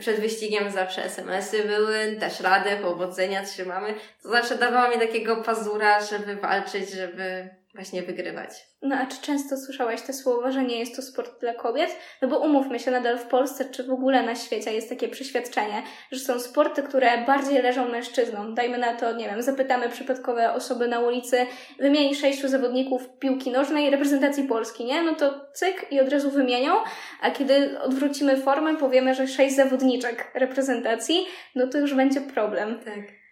przed 0.00 0.20
wyścigiem 0.20 0.70
zawsze 0.70 1.04
SMS-y 1.04 1.64
były, 1.64 2.16
też 2.20 2.40
radę, 2.40 2.76
powodzenia, 2.76 3.44
trzymamy. 3.44 3.94
To 4.22 4.28
zawsze 4.28 4.58
dawało 4.58 4.94
mi 4.94 5.00
takiego 5.00 5.36
pazura, 5.36 6.00
żeby 6.00 6.36
walczyć, 6.36 6.90
żeby 6.90 7.48
właśnie 7.74 8.02
wygrywać. 8.02 8.50
No 8.82 8.96
a 8.96 9.06
czy 9.06 9.22
często 9.22 9.56
słyszałaś 9.56 10.02
te 10.02 10.12
słowa, 10.12 10.50
że 10.50 10.62
nie 10.62 10.78
jest 10.78 10.96
to 10.96 11.02
sport 11.02 11.40
dla 11.40 11.54
kobiet? 11.54 11.96
No 12.22 12.28
bo 12.28 12.38
umówmy 12.38 12.78
się, 12.78 12.90
nadal 12.90 13.18
w 13.18 13.26
Polsce 13.26 13.64
czy 13.64 13.84
w 13.84 13.90
ogóle 13.90 14.22
na 14.22 14.34
świecie 14.34 14.72
jest 14.72 14.88
takie 14.88 15.08
przeświadczenie, 15.08 15.82
że 16.12 16.20
są 16.20 16.40
sporty, 16.40 16.82
które 16.82 17.24
bardziej 17.26 17.62
leżą 17.62 17.88
mężczyznom. 17.88 18.54
Dajmy 18.54 18.78
na 18.78 18.96
to, 18.96 19.16
nie 19.16 19.24
wiem, 19.24 19.42
zapytamy 19.42 19.88
przypadkowe 19.88 20.52
osoby 20.52 20.88
na 20.88 21.00
ulicy, 21.00 21.46
wymieni 21.78 22.14
sześciu 22.14 22.48
zawodników 22.48 23.18
piłki 23.18 23.50
nożnej 23.50 23.90
reprezentacji 23.90 24.44
Polski, 24.44 24.84
nie? 24.84 25.02
No 25.02 25.14
to 25.14 25.46
cyk 25.52 25.86
i 25.90 26.00
od 26.00 26.08
razu 26.08 26.30
wymienią, 26.30 26.72
a 27.20 27.30
kiedy 27.30 27.80
odwrócimy 27.80 28.36
formę, 28.36 28.76
powiemy, 28.76 29.14
że 29.14 29.26
sześć 29.26 29.56
zawodniczek 29.56 30.30
reprezentacji, 30.34 31.26
no 31.54 31.66
to 31.66 31.78
już 31.78 31.94
będzie 31.94 32.20
problem. 32.20 32.80
Tak. 32.84 33.23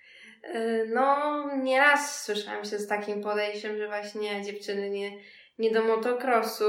Y, 0.44 0.90
no, 0.94 1.42
nieraz 1.56 2.24
słyszałam 2.24 2.64
się 2.64 2.78
z 2.78 2.88
takim 2.88 3.22
podejściem, 3.22 3.78
że 3.78 3.86
właśnie 3.86 4.42
dziewczyny 4.42 4.90
nie, 4.90 5.12
nie 5.58 5.70
do 5.70 5.82
motocrossu, 5.82 6.64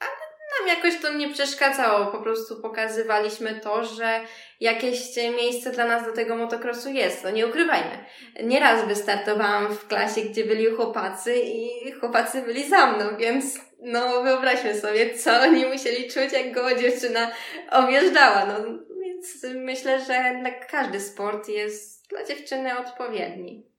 ale 0.00 0.30
nam 0.58 0.68
jakoś 0.76 1.00
to 1.00 1.12
nie 1.12 1.32
przeszkadzało. 1.32 2.06
Po 2.06 2.18
prostu 2.18 2.62
pokazywaliśmy 2.62 3.60
to, 3.60 3.84
że 3.84 4.20
jakieś 4.60 5.16
miejsce 5.16 5.70
dla 5.70 5.84
nas 5.84 6.06
do 6.06 6.12
tego 6.12 6.36
motocrossu 6.36 6.90
jest. 6.90 7.24
No 7.24 7.30
nie 7.30 7.46
ukrywajmy. 7.46 8.04
Nieraz 8.42 8.88
wystartowałam 8.88 9.74
w 9.74 9.86
klasie, 9.86 10.20
gdzie 10.20 10.44
byli 10.44 10.66
chłopacy 10.66 11.36
i 11.36 11.92
chłopacy 11.92 12.42
byli 12.42 12.68
za 12.68 12.86
mną, 12.86 13.16
więc 13.16 13.60
no 13.82 14.22
wyobraźmy 14.22 14.80
sobie, 14.80 15.14
co 15.14 15.40
oni 15.40 15.66
musieli 15.66 16.10
czuć, 16.10 16.32
jak 16.32 16.52
go 16.52 16.74
dziewczyna 16.74 17.30
objeżdżała. 17.70 18.46
No 18.46 18.54
więc 19.00 19.46
myślę, 19.54 20.00
że 20.04 20.34
na 20.34 20.50
każdy 20.50 21.00
sport 21.00 21.48
jest 21.48 21.99
dla 22.10 22.24
dziewczyny 22.24 22.78
odpowiedni. 22.78 23.69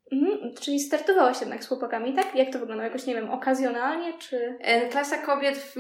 Czyli 0.60 0.80
startowałaś 0.80 1.40
jednak 1.40 1.64
z 1.64 1.68
chłopakami, 1.68 2.14
tak? 2.14 2.36
Jak 2.36 2.54
to 2.54 2.60
wyglądało? 2.60 2.90
Jakoś, 2.90 3.06
nie 3.06 3.16
wiem, 3.16 3.30
okazjonalnie, 3.30 4.14
czy... 4.20 4.58
E, 4.60 4.90
klasa 4.90 5.18
kobiet 5.18 5.58
w 5.58 5.76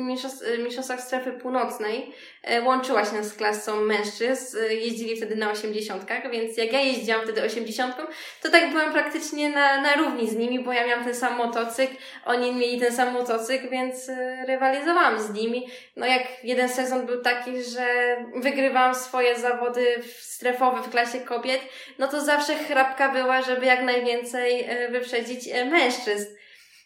mistrzostwach 0.63 1.01
strefy 1.01 1.31
północnej 1.31 2.11
e, 2.43 2.61
łączyła 2.61 3.05
się 3.05 3.23
z 3.23 3.33
klasą 3.33 3.81
mężczyzn. 3.81 4.57
E, 4.57 4.73
jeździli 4.73 5.17
wtedy 5.17 5.35
na 5.35 5.51
osiemdziesiątkach, 5.51 6.31
więc 6.31 6.57
jak 6.57 6.73
ja 6.73 6.81
jeździłam 6.81 7.21
wtedy 7.21 7.43
osiemdziesiątką, 7.43 8.03
to 8.41 8.49
tak 8.49 8.71
byłam 8.71 8.91
praktycznie 8.91 9.49
na, 9.49 9.81
na 9.81 9.95
równi 9.95 10.29
z 10.29 10.35
nimi, 10.35 10.63
bo 10.63 10.73
ja 10.73 10.87
miałam 10.87 11.03
ten 11.03 11.15
sam 11.15 11.37
motocykl, 11.37 11.95
oni 12.25 12.51
mieli 12.53 12.79
ten 12.79 12.93
sam 12.93 13.13
motocykl, 13.13 13.69
więc 13.69 14.11
rywalizowałam 14.47 15.21
z 15.21 15.33
nimi. 15.33 15.67
No 15.95 16.05
jak 16.05 16.23
jeden 16.43 16.69
sezon 16.69 17.05
był 17.05 17.21
taki, 17.21 17.63
że 17.63 18.17
wygrywałam 18.35 18.95
swoje 18.95 19.39
zawody 19.39 19.85
strefowe 20.19 20.83
w 20.83 20.89
klasie 20.89 21.19
kobiet, 21.19 21.61
no 21.99 22.07
to 22.07 22.21
zawsze 22.21 22.55
chrapka 22.55 23.09
była, 23.09 23.41
żeby 23.41 23.65
jak 23.65 23.83
najwięcej 23.83 24.60
e, 24.67 24.91
wyprzedzić 24.91 25.47
e, 25.47 25.65
mężczyzn. 25.65 26.25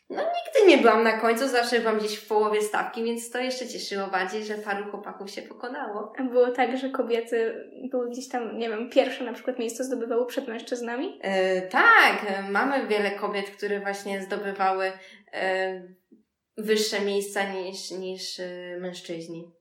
No 0.09 0.21
nigdy 0.21 0.75
nie 0.75 0.77
byłam 0.77 1.03
na 1.03 1.17
końcu, 1.17 1.47
zawsze 1.47 1.79
byłam 1.79 1.97
gdzieś 1.97 2.15
w 2.15 2.27
połowie 2.27 2.61
stawki, 2.61 3.03
więc 3.03 3.31
to 3.31 3.39
jeszcze 3.39 3.67
cieszyło 3.67 4.07
bardziej, 4.07 4.45
że 4.45 4.55
paru 4.55 4.91
chłopaków 4.91 5.31
się 5.31 5.41
pokonało. 5.41 6.13
A 6.17 6.23
było 6.23 6.51
tak, 6.51 6.77
że 6.77 6.89
kobiety 6.89 7.69
były 7.91 8.09
gdzieś 8.09 8.29
tam, 8.29 8.57
nie 8.57 8.69
wiem, 8.69 8.89
pierwsze 8.89 9.23
na 9.23 9.33
przykład 9.33 9.59
miejsce 9.59 9.83
zdobywały 9.83 10.25
przed 10.25 10.47
mężczyznami? 10.47 11.19
E, 11.21 11.61
tak, 11.61 12.25
mamy 12.49 12.87
wiele 12.87 13.11
kobiet, 13.11 13.49
które 13.49 13.79
właśnie 13.79 14.21
zdobywały 14.21 14.91
e, 15.33 15.81
wyższe 16.57 17.01
miejsca 17.01 17.53
niż, 17.53 17.91
niż 17.91 18.39
e, 18.39 18.77
mężczyźni. 18.79 19.51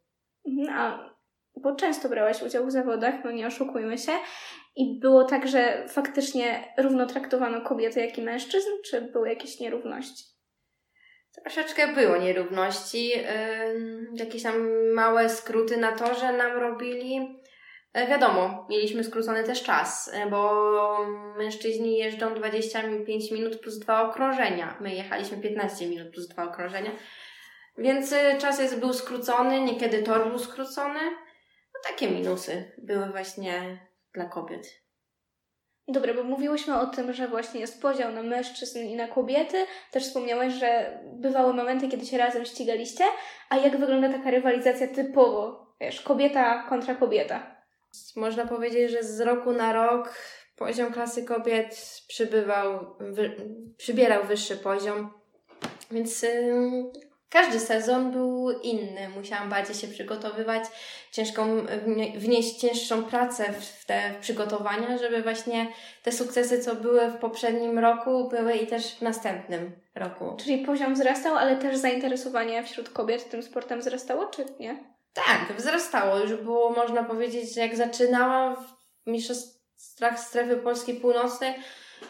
Mhm, 0.47 0.79
a 0.79 1.14
bo 1.57 1.75
często 1.75 2.09
brałaś 2.09 2.43
udział 2.43 2.67
w 2.67 2.71
zawodach, 2.71 3.15
no 3.25 3.31
nie 3.31 3.47
oszukujmy 3.47 3.99
się. 3.99 4.13
I 4.77 5.01
było 5.01 5.25
tak, 5.25 5.49
że 5.49 5.85
faktycznie 5.89 6.75
równo 6.79 7.07
traktowano 7.07 7.61
kobiety, 7.61 8.01
jak 8.01 8.19
i 8.19 8.23
mężczyzn, 8.23 8.69
czy 8.85 9.01
były 9.01 9.29
jakieś 9.29 9.61
nierówności? 9.61 10.25
Troszeczkę 11.43 11.93
było 11.93 12.17
nierówności. 12.17 13.11
Jakieś 14.15 14.43
tam 14.43 14.55
małe 14.95 15.29
skróty 15.29 15.77
na 15.77 15.93
torze 15.93 16.33
nam 16.33 16.53
robili. 16.53 17.41
E, 17.95 18.07
wiadomo, 18.07 18.67
mieliśmy 18.71 19.05
skrócony 19.05 19.45
też 19.45 19.63
czas, 19.63 20.11
e, 20.15 20.27
bo 20.31 20.99
mężczyźni 21.39 21.99
jeżdżą 21.99 22.35
25 22.35 23.31
minut 23.31 23.61
plus 23.61 23.79
dwa 23.79 24.03
okrążenia. 24.03 24.77
My 24.81 24.95
jechaliśmy 24.95 25.37
15 25.37 25.87
minut 25.87 26.13
plus 26.13 26.29
dwa 26.29 26.45
okrążenia. 26.45 26.91
Więc 27.79 28.13
e, 28.13 28.39
czas 28.39 28.61
jest, 28.61 28.81
był 28.81 28.93
skrócony, 28.93 29.61
niekiedy 29.61 30.03
tor 30.03 30.29
był 30.29 30.39
skrócony. 30.39 31.01
Takie 31.87 32.11
minusy 32.11 32.73
były 32.79 33.07
właśnie 33.07 33.79
dla 34.15 34.25
kobiet. 34.25 34.85
Dobra, 35.89 36.15
bo 36.15 36.23
mówiłyśmy 36.23 36.81
o 36.81 36.87
tym, 36.87 37.13
że 37.13 37.29
właśnie 37.29 37.61
jest 37.61 37.83
podział 37.83 38.13
na 38.13 38.23
mężczyzn 38.23 38.79
i 38.79 38.97
na 38.97 39.09
kobiety. 39.09 39.67
Też 39.91 40.05
wspomniałaś, 40.05 40.53
że 40.53 40.99
bywały 41.13 41.55
momenty, 41.55 41.89
kiedy 41.89 42.07
się 42.07 42.19
razem 42.19 42.45
ścigaliście. 42.45 43.05
A 43.51 43.57
jak 43.57 43.77
wygląda 43.77 44.13
taka 44.13 44.31
rywalizacja 44.31 44.89
typowo? 44.89 45.75
Wiesz, 45.81 46.01
kobieta 46.01 46.67
kontra 46.69 46.95
kobieta. 46.95 47.57
Można 48.17 48.47
powiedzieć, 48.47 48.91
że 48.91 49.03
z 49.03 49.21
roku 49.21 49.53
na 49.53 49.73
rok 49.73 50.15
poziom 50.57 50.93
klasy 50.93 51.25
kobiet 51.25 52.01
przybywał, 52.09 52.97
wy, 53.01 53.37
przybierał 53.77 54.25
wyższy 54.25 54.57
poziom. 54.57 55.11
Więc 55.91 56.23
yy, 56.23 56.93
każdy 57.35 57.61
sezon 57.61 58.13
był 58.13 58.51
inny. 58.51 59.09
Musiałam 59.17 59.51
bardziej 59.51 59.75
się 59.75 59.89
przygotowywać, 59.89 60.65
ciężką, 61.13 61.67
wnieść 62.17 62.57
cięższą 62.61 63.05
pracę 63.05 63.53
w 63.53 63.85
te 63.85 64.15
przygotowania, 64.21 64.99
żeby 64.99 65.23
właśnie 65.23 65.67
te 66.03 66.13
sukcesy, 66.13 66.63
co 66.63 66.75
były 66.75 67.09
w 67.09 67.17
poprzednim 67.17 67.79
roku, 67.79 68.29
były 68.29 68.55
i 68.55 68.67
też 68.67 68.95
w 68.95 69.03
następnym 69.03 69.73
roku. 69.95 70.37
Czyli 70.45 70.65
poziom 70.65 70.95
wzrastał, 70.95 71.37
ale 71.37 71.57
też 71.57 71.77
zainteresowanie 71.77 72.65
wśród 72.65 72.91
kobiet 72.91 73.31
tym 73.31 73.43
sportem 73.43 73.81
wzrastało, 73.81 74.27
czy 74.27 74.45
nie? 74.61 74.85
Tak, 75.13 75.57
wzrastało. 75.59 76.19
Już 76.19 76.35
było, 76.35 76.71
można 76.71 77.05
powiedzieć, 77.05 77.55
że 77.55 77.61
jak 77.61 77.77
zaczynałam 77.77 78.57
w 78.57 79.11
mistrzostwach 79.11 80.21
strefy 80.21 80.57
polskiej 80.57 80.95
północnej, 80.95 81.55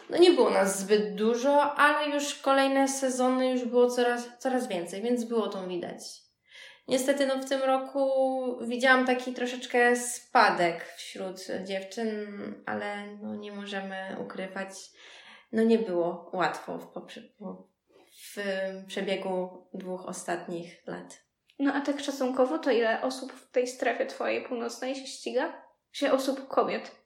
no 0.09 0.17
nie 0.17 0.31
było 0.31 0.49
nas 0.49 0.79
zbyt 0.79 1.15
dużo, 1.15 1.75
ale 1.75 2.09
już 2.09 2.35
kolejne 2.35 2.87
sezony 2.87 3.51
już 3.51 3.65
było 3.65 3.89
coraz, 3.89 4.27
coraz 4.39 4.67
więcej, 4.67 5.01
więc 5.01 5.23
było 5.23 5.47
to 5.47 5.67
widać. 5.67 6.25
Niestety 6.87 7.27
no 7.27 7.37
w 7.37 7.49
tym 7.49 7.61
roku 7.61 8.09
widziałam 8.61 9.05
taki 9.05 9.33
troszeczkę 9.33 9.95
spadek 9.95 10.85
wśród 10.97 11.47
dziewczyn, 11.63 12.27
ale 12.65 13.07
no 13.21 13.35
nie 13.35 13.51
możemy 13.51 14.17
ukrywać, 14.21 14.69
no 15.51 15.63
nie 15.63 15.79
było 15.79 16.29
łatwo 16.33 16.77
w, 16.77 16.91
w 18.35 18.37
przebiegu 18.87 19.67
dwóch 19.73 20.05
ostatnich 20.05 20.87
lat. 20.87 21.25
No 21.59 21.73
a 21.73 21.81
tak 21.81 21.99
szacunkowo 21.99 22.59
to 22.59 22.71
ile 22.71 23.01
osób 23.01 23.33
w 23.33 23.51
tej 23.51 23.67
strefie 23.67 24.05
twojej 24.05 24.43
północnej 24.43 24.95
się 24.95 25.07
ściga? 25.07 25.61
Się 25.91 26.11
osób 26.11 26.47
kobiet? 26.47 27.04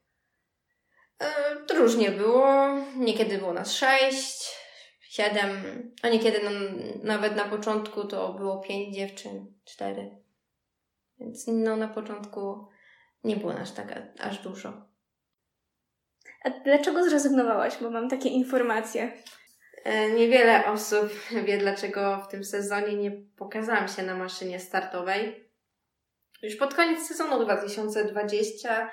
E, 1.20 1.74
różnie 1.74 2.10
było. 2.10 2.68
Niekiedy 2.96 3.38
było 3.38 3.52
nas 3.52 3.72
sześć, 3.72 4.60
siedem, 5.00 5.50
a 6.02 6.08
niekiedy 6.08 6.40
no, 6.44 6.50
nawet 7.02 7.36
na 7.36 7.44
początku 7.44 8.04
to 8.04 8.32
było 8.32 8.60
pięć 8.60 8.96
dziewczyn, 8.96 9.54
cztery. 9.64 10.10
Więc 11.18 11.44
no 11.46 11.76
na 11.76 11.88
początku 11.88 12.68
nie 13.24 13.36
było 13.36 13.52
nas 13.52 13.74
tak 13.74 14.02
aż 14.20 14.38
dużo. 14.38 14.90
A 16.44 16.50
dlaczego 16.50 17.04
zrezygnowałaś? 17.04 17.76
Bo 17.80 17.90
mam 17.90 18.08
takie 18.08 18.28
informacje. 18.28 19.12
E, 19.84 20.10
niewiele 20.10 20.66
osób 20.66 21.08
wie, 21.46 21.58
dlaczego 21.58 22.22
w 22.26 22.30
tym 22.30 22.44
sezonie 22.44 22.96
nie 22.96 23.10
pokazałam 23.36 23.88
się 23.88 24.02
na 24.02 24.14
maszynie 24.14 24.60
startowej. 24.60 25.50
Już 26.42 26.56
pod 26.56 26.74
koniec 26.74 27.08
sezonu 27.08 27.44
2020 27.44 28.90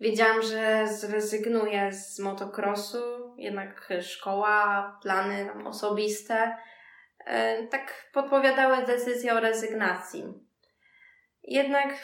Wiedziałam, 0.00 0.42
że 0.42 0.88
zrezygnuję 0.88 1.92
z 1.92 2.18
motocrossu, 2.18 3.34
jednak 3.36 3.88
szkoła, 4.00 4.98
plany 5.02 5.46
tam 5.46 5.66
osobiste, 5.66 6.56
e, 7.26 7.66
tak 7.66 8.10
podpowiadały 8.12 8.86
decyzję 8.86 9.34
o 9.34 9.40
rezygnacji. 9.40 10.24
Jednak 11.42 11.94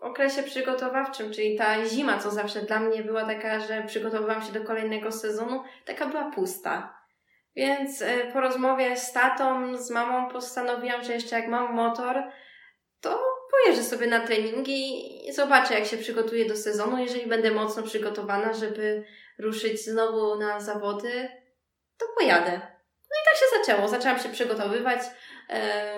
okresie 0.00 0.42
przygotowawczym, 0.42 1.32
czyli 1.32 1.58
ta 1.58 1.84
zima, 1.84 2.18
co 2.18 2.30
zawsze 2.30 2.62
dla 2.62 2.80
mnie 2.80 3.02
była 3.02 3.24
taka, 3.24 3.60
że 3.60 3.82
przygotowywałam 3.82 4.42
się 4.42 4.52
do 4.52 4.64
kolejnego 4.64 5.12
sezonu, 5.12 5.64
taka 5.84 6.06
była 6.06 6.30
pusta. 6.30 7.00
Więc 7.56 8.02
e, 8.02 8.32
po 8.32 8.40
rozmowie 8.40 8.96
z 8.96 9.12
tatą, 9.12 9.76
z 9.76 9.90
mamą 9.90 10.30
postanowiłam, 10.30 11.04
że 11.04 11.12
jeszcze 11.12 11.40
jak 11.40 11.48
mam 11.48 11.74
motor, 11.74 12.22
to 13.00 13.29
pojeżdżę 13.62 13.84
sobie 13.84 14.06
na 14.06 14.20
treningi 14.20 15.28
i 15.28 15.32
zobaczę, 15.32 15.74
jak 15.74 15.86
się 15.86 15.96
przygotuję 15.96 16.44
do 16.44 16.56
sezonu. 16.56 16.98
Jeżeli 16.98 17.26
będę 17.26 17.50
mocno 17.50 17.82
przygotowana, 17.82 18.52
żeby 18.52 19.04
ruszyć 19.38 19.84
znowu 19.84 20.38
na 20.38 20.60
zawody, 20.60 21.28
to 21.98 22.06
pojadę. 22.18 22.50
No 23.10 23.16
i 23.16 23.24
tak 23.24 23.36
się 23.36 23.58
zaczęło. 23.58 23.88
Zaczęłam 23.88 24.18
się 24.18 24.28
przygotowywać, 24.28 25.00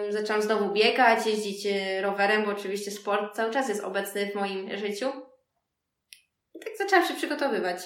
zaczęłam 0.09 0.42
znowu 0.42 0.72
biegać, 0.72 1.27
jeździć 1.27 1.66
e, 1.66 2.03
rowerem, 2.03 2.44
bo 2.44 2.51
oczywiście 2.51 2.90
sport 2.90 3.37
cały 3.37 3.53
czas 3.53 3.68
jest 3.68 3.85
obecny 3.85 4.31
w 4.31 4.35
moim 4.35 4.77
życiu. 4.77 5.12
I 6.55 6.61
tak 6.61 6.77
zaczęłam 6.79 7.07
się 7.07 7.14
przygotowywać. 7.14 7.79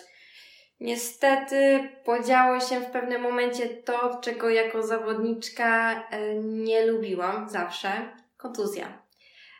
Niestety 0.80 1.88
podziało 2.04 2.60
się 2.60 2.80
w 2.80 2.90
pewnym 2.90 3.22
momencie 3.22 3.68
to, 3.68 4.20
czego 4.22 4.50
jako 4.50 4.82
zawodniczka 4.82 6.02
e, 6.10 6.34
nie 6.34 6.86
lubiłam 6.86 7.48
zawsze. 7.48 7.88
Kontuzja. 8.36 9.05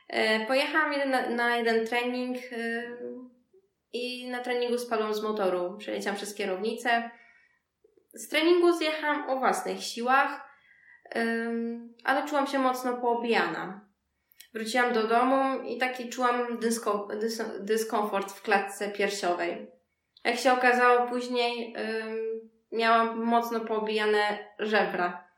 E, 0.09 0.47
pojechałam 0.47 0.93
jeden 0.93 1.11
na, 1.11 1.31
na, 1.31 1.57
jeden 1.57 1.87
trening 1.87 2.37
e, 2.53 2.83
i 3.93 4.29
na 4.31 4.41
treningu 4.41 4.79
spadłam 4.79 5.15
z 5.15 5.23
motoru. 5.23 5.77
Przeleciałam 5.79 6.17
przez 6.17 6.35
kierownicę. 6.35 7.11
Z 8.15 8.29
treningu 8.29 8.73
zjechałam 8.73 9.31
o 9.31 9.39
własnych 9.39 9.83
siłach, 9.83 10.47
ale 12.05 12.29
czułam 12.29 12.47
się 12.47 12.59
mocno 12.59 12.97
poobijana. 12.97 13.89
Wróciłam 14.55 14.93
do 14.93 15.09
domu 15.09 15.63
i 15.63 15.79
taki 15.79 16.09
czułam 16.09 16.59
dysko, 16.59 17.09
dys, 17.21 17.43
dyskomfort 17.61 18.33
w 18.33 18.43
klatce 18.43 18.91
piersiowej. 18.91 19.71
Jak 20.25 20.37
się 20.37 20.53
okazało 20.53 21.09
później, 21.09 21.75
miałam 22.73 23.25
mocno 23.25 23.61
poobijane 23.61 24.39
żebra. 24.59 25.29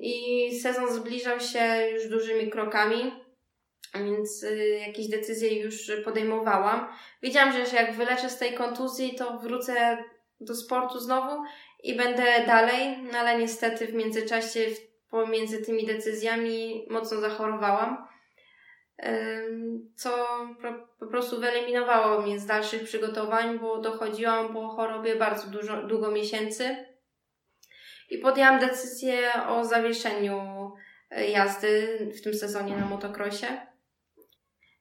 I 0.00 0.60
sezon 0.60 0.94
zbliżał 0.94 1.40
się 1.40 1.88
już 1.92 2.08
dużymi 2.08 2.50
krokami, 2.50 3.12
więc 3.94 4.42
y, 4.42 4.80
jakieś 4.86 5.08
decyzje 5.08 5.60
już 5.60 5.92
podejmowałam. 6.04 6.88
Wiedziałam, 7.22 7.52
że 7.52 7.76
jak 7.76 7.94
wyleczę 7.94 8.30
z 8.30 8.38
tej 8.38 8.54
kontuzji, 8.54 9.14
to 9.14 9.38
wrócę 9.38 10.04
do 10.40 10.54
sportu 10.54 10.98
znowu 10.98 11.42
i 11.82 11.96
będę 11.96 12.46
dalej, 12.46 12.98
no 13.12 13.18
ale 13.18 13.38
niestety 13.38 13.86
w 13.86 13.94
międzyczasie 13.94 14.60
pomiędzy 15.10 15.62
tymi 15.62 15.86
decyzjami 15.86 16.86
mocno 16.90 17.20
zachorowałam, 17.20 18.08
co 19.96 20.10
po 20.98 21.06
prostu 21.06 21.40
wyeliminowało 21.40 22.22
mnie 22.22 22.38
z 22.38 22.46
dalszych 22.46 22.82
przygotowań, 22.82 23.58
bo 23.58 23.78
dochodziłam 23.78 24.52
po 24.54 24.68
chorobie 24.68 25.16
bardzo 25.16 25.50
dużo, 25.50 25.82
długo 25.82 26.10
miesięcy 26.10 26.89
i 28.10 28.18
podjęłam 28.18 28.60
decyzję 28.60 29.30
o 29.48 29.64
zawieszeniu 29.64 30.70
e, 31.10 31.30
jazdy 31.30 31.98
w 32.18 32.22
tym 32.22 32.34
sezonie 32.34 32.76
na 32.76 32.86
motocrossie. 32.86 33.46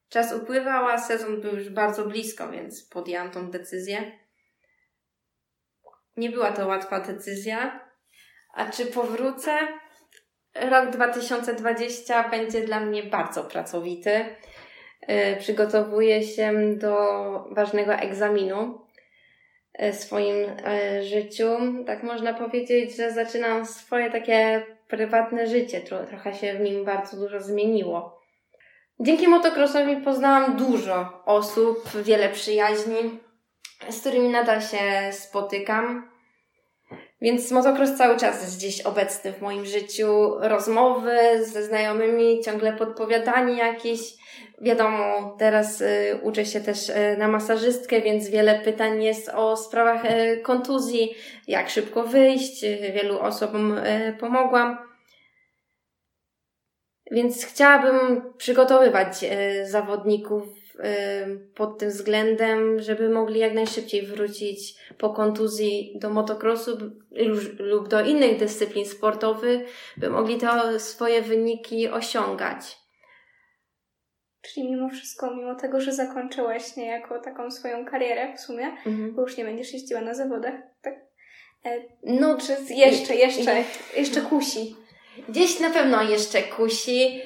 Czas 0.10 0.34
upływał, 0.34 0.88
a 0.88 0.98
sezon 0.98 1.42
był 1.42 1.56
już 1.56 1.70
bardzo 1.70 2.06
blisko, 2.06 2.52
więc 2.52 2.84
podjęłam 2.84 3.32
tą 3.32 3.52
decyzję. 3.52 4.20
Nie 6.18 6.30
była 6.30 6.52
to 6.52 6.68
łatwa 6.68 7.00
decyzja. 7.00 7.90
A 8.54 8.70
czy 8.72 8.86
powrócę? 8.86 9.58
Rok 10.56 10.90
2020 10.90 12.30
będzie 12.30 12.62
dla 12.62 12.80
mnie 12.80 13.04
bardzo 13.04 13.44
pracowity. 13.44 14.36
E, 15.02 15.36
przygotowuję 15.36 16.24
się 16.24 16.76
do 16.76 16.96
ważnego 17.52 17.94
egzaminu 17.94 18.89
swoim 19.92 20.36
e, 20.66 21.04
życiu. 21.04 21.50
Tak 21.86 22.04
można 22.04 22.34
powiedzieć, 22.34 22.98
że 22.98 23.12
zaczynam 23.12 23.66
swoje 23.66 24.12
takie 24.12 24.66
prywatne 24.88 25.48
życie. 25.48 25.82
Trochę 25.82 26.34
się 26.34 26.54
w 26.54 26.60
nim 26.60 26.86
bardzo 26.86 27.18
dużo 27.18 27.42
zmieniło. 27.42 28.20
Dzięki 29.00 29.28
motocrossowi 29.28 29.98
poznałam 29.98 30.58
dużo 30.58 31.24
osób, 31.26 31.90
wiele 32.04 32.30
przyjaźni, 32.30 33.20
z 33.90 34.00
którymi 34.00 34.30
nadal 34.30 34.62
się 34.62 35.12
spotykam. 35.12 36.10
Więc 37.22 37.52
motocross 37.52 37.98
cały 37.98 38.18
czas 38.18 38.42
jest 38.42 38.58
gdzieś 38.58 38.82
obecny 38.82 39.34
w 39.34 39.42
moim 39.42 39.66
życiu. 39.66 40.36
Rozmowy 40.40 41.18
ze 41.46 41.64
znajomymi, 41.64 42.42
ciągle 42.44 42.74
podpowiadanie 42.74 43.58
jakieś 43.58 44.00
Wiadomo, 44.62 45.36
teraz 45.40 45.82
y, 45.82 46.20
uczę 46.24 46.46
się 46.46 46.62
też 46.62 46.90
y, 46.90 47.16
na 47.18 47.28
masażystkę, 47.28 48.02
więc 48.02 48.30
wiele 48.30 48.60
pytań 48.60 49.04
jest 49.04 49.30
o 49.30 49.58
sprawach 49.58 50.06
y, 50.06 50.42
kontuzji, 50.44 51.16
jak 51.48 51.70
szybko 51.70 52.04
wyjść, 52.04 52.62
wielu 52.94 53.20
osobom 53.20 53.78
y, 53.78 54.18
pomogłam. 54.20 54.78
Więc 57.12 57.46
chciałabym 57.46 58.34
przygotowywać 58.38 59.24
y, 59.24 59.66
zawodników 59.70 60.44
pod 61.56 61.78
tym 61.78 61.90
względem, 61.90 62.82
żeby 62.82 63.10
mogli 63.10 63.40
jak 63.40 63.54
najszybciej 63.54 64.06
wrócić 64.06 64.76
po 64.98 65.10
kontuzji 65.10 65.94
do 65.96 66.10
motocrossu 66.10 66.78
lub 67.60 67.88
do 67.88 68.02
innych 68.02 68.40
dyscyplin 68.40 68.86
sportowych, 68.86 69.70
by 69.98 70.10
mogli 70.10 70.38
te 70.38 70.80
swoje 70.80 71.22
wyniki 71.22 71.90
osiągać. 71.90 72.78
Czyli 74.42 74.72
mimo 74.72 74.90
wszystko, 74.90 75.36
mimo 75.36 75.56
tego, 75.56 75.82
że 75.82 75.94
zakończyłaś 75.94 76.76
niejako 76.76 77.20
taką 77.20 77.52
swoją 77.52 77.86
karierę 77.86 78.34
w 78.38 78.40
sumie, 78.40 78.66
mhm. 78.66 79.16
bo 79.16 79.22
już 79.22 79.38
nie 79.38 79.46
będziesz 79.46 79.74
jeździła 79.74 80.02
na 80.02 80.14
zawodach, 80.14 80.56
tak? 80.82 80.94
E, 81.66 81.82
no, 82.04 82.38
czy 82.38 82.74
jeszcze, 82.74 83.16
jeszcze, 83.16 83.64
jeszcze 83.98 84.22
kusi? 84.22 84.76
Gdzieś 85.30 85.60
na 85.60 85.70
pewno 85.70 86.04
jeszcze 86.04 86.42
kusi. 86.42 87.22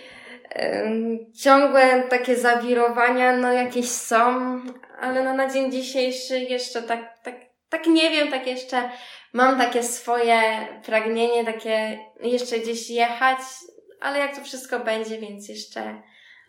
Ciągłe 1.42 2.04
takie 2.10 2.36
zawirowania, 2.36 3.38
no 3.38 3.54
jakieś 3.54 3.90
są, 3.90 4.60
ale 5.00 5.24
no 5.24 5.34
na 5.34 5.50
dzień 5.50 5.72
dzisiejszy 5.72 6.40
jeszcze 6.40 6.82
tak, 6.82 7.20
tak, 7.24 7.36
tak 7.70 7.88
nie 7.88 8.10
wiem, 8.10 8.32
tak 8.32 8.48
jeszcze 8.48 8.90
mam 9.34 9.58
takie 9.58 9.84
swoje 9.84 10.42
pragnienie, 10.86 11.46
takie 11.46 12.00
jeszcze 12.24 12.60
gdzieś 12.60 12.90
jechać, 12.90 13.40
ale 14.02 14.20
jak 14.20 14.36
to 14.36 14.44
wszystko 14.44 14.80
będzie, 14.80 15.18
więc 15.18 15.50
jeszcze 15.50 16.02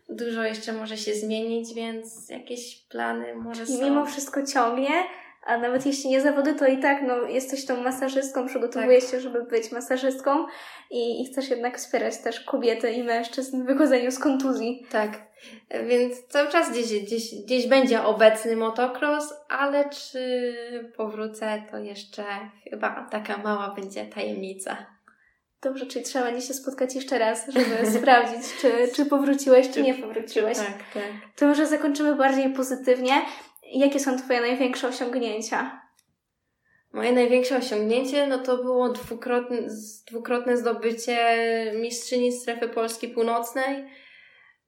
dużo 0.09 0.43
jeszcze 0.43 0.73
może 0.73 0.97
się 0.97 1.15
zmienić, 1.15 1.75
więc 1.75 2.31
jakieś 2.31 2.87
plany 2.89 3.35
może 3.35 3.67
są. 3.67 3.85
Mimo 3.85 4.07
wszystko 4.07 4.47
ciągnie, 4.47 5.05
a 5.47 5.59
nawet 5.59 5.87
jeśli 5.87 6.11
nie 6.11 6.21
zawody, 6.21 6.55
to 6.55 6.67
i 6.67 6.79
tak 6.79 7.03
no, 7.03 7.23
jesteś 7.23 7.67
tą 7.67 7.83
masażystką, 7.83 8.47
przygotowujesz 8.47 9.05
tak. 9.05 9.11
się, 9.11 9.21
żeby 9.21 9.43
być 9.43 9.73
masażystką 9.73 10.47
i, 10.91 11.23
i 11.23 11.27
chcesz 11.27 11.51
jednak 11.51 11.79
wspierać 11.79 12.19
też 12.19 12.41
kobiety 12.41 12.93
i 12.93 13.05
mężczyzn 13.05 13.63
w 13.63 13.67
wychodzeniu 13.67 14.11
z 14.11 14.19
kontuzji. 14.19 14.87
Tak, 14.91 15.23
więc 15.87 16.27
cały 16.27 16.49
czas 16.49 16.71
gdzieś, 16.71 17.03
gdzieś, 17.03 17.35
gdzieś 17.45 17.67
będzie 17.67 18.03
obecny 18.03 18.57
motocross, 18.57 19.35
ale 19.49 19.91
czy 19.91 20.55
powrócę, 20.97 21.63
to 21.71 21.79
jeszcze 21.79 22.25
chyba 22.71 23.09
taka 23.11 23.37
mała 23.37 23.75
będzie 23.75 24.07
tajemnica. 24.07 24.77
Dobrze, 25.63 25.87
czyli 25.87 26.05
trzeba 26.05 26.25
będzie 26.25 26.47
się 26.47 26.55
spotkać 26.55 26.95
jeszcze 26.95 27.19
raz, 27.19 27.47
żeby 27.49 27.87
sprawdzić, 27.99 28.55
czy, 28.61 28.73
czy 28.97 29.07
powróciłeś, 29.07 29.67
czy, 29.67 29.75
czy 29.75 29.83
nie 29.83 29.95
powróciłeś. 29.95 30.59
Tak, 30.59 30.77
tak. 30.95 31.03
To 31.37 31.47
może 31.47 31.67
zakończymy 31.67 32.17
bardziej 32.17 32.53
pozytywnie. 32.53 33.13
Jakie 33.73 34.01
są 34.01 34.19
Twoje 34.19 34.41
największe 34.41 34.89
osiągnięcia? 34.89 35.85
Moje 36.93 37.13
największe 37.13 37.57
osiągnięcie 37.57 38.27
no 38.27 38.39
to 38.39 38.57
było 38.57 38.89
dwukrotne, 38.89 39.59
dwukrotne 40.07 40.57
zdobycie 40.57 41.19
mistrzyni 41.75 42.33
strefy 42.33 42.69
Polski 42.69 43.09
Północnej. 43.09 43.85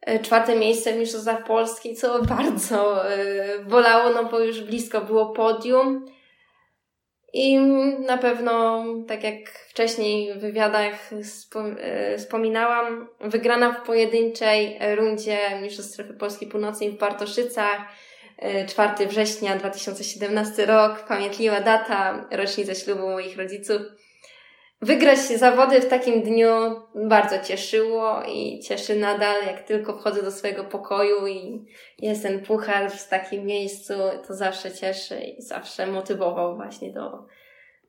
E, 0.00 0.18
czwarte 0.18 0.56
miejsce 0.56 0.92
w 0.92 0.96
Mistrzostwach 0.96 1.44
Polski, 1.44 1.94
co 1.94 2.22
bardzo 2.36 3.04
yy, 3.04 3.64
bolało, 3.64 4.10
no 4.10 4.24
bo 4.24 4.40
już 4.40 4.60
blisko 4.60 5.00
było 5.00 5.26
podium. 5.26 6.06
I 7.32 7.58
na 8.06 8.18
pewno, 8.18 8.84
tak 9.08 9.24
jak 9.24 9.50
wcześniej 9.50 10.34
w 10.34 10.38
wywiadach 10.38 11.10
e, 11.78 12.18
wspominałam, 12.18 13.08
wygrana 13.20 13.72
w 13.72 13.86
pojedynczej 13.86 14.78
rundzie 14.96 15.38
Mistrzostw 15.62 15.92
Strefy 15.92 16.14
Polskiej 16.14 16.48
Północnej 16.48 16.90
w 16.90 16.98
Bartoszycach, 16.98 17.80
4 18.68 19.04
e, 19.04 19.06
września 19.06 19.56
2017 19.56 20.66
rok, 20.66 21.04
pamiętliwa 21.08 21.60
data, 21.60 22.28
rocznica 22.30 22.74
ślubu 22.74 23.08
moich 23.08 23.38
rodziców. 23.38 23.82
Wygrać 24.82 25.18
zawody 25.18 25.80
w 25.80 25.88
takim 25.88 26.22
dniu 26.22 26.50
bardzo 26.94 27.38
cieszyło 27.38 28.22
i 28.28 28.60
cieszy 28.60 28.96
nadal, 28.96 29.46
jak 29.46 29.62
tylko 29.62 29.98
wchodzę 29.98 30.22
do 30.22 30.30
swojego 30.30 30.64
pokoju 30.64 31.26
i 31.26 31.64
jest 31.98 32.22
ten 32.22 32.42
puchar 32.42 32.90
w 32.90 33.08
takim 33.08 33.46
miejscu, 33.46 33.94
to 34.26 34.34
zawsze 34.34 34.72
cieszy 34.72 35.20
i 35.20 35.42
zawsze 35.42 35.86
motywował 35.86 36.56
właśnie 36.56 36.92
do, 36.92 37.26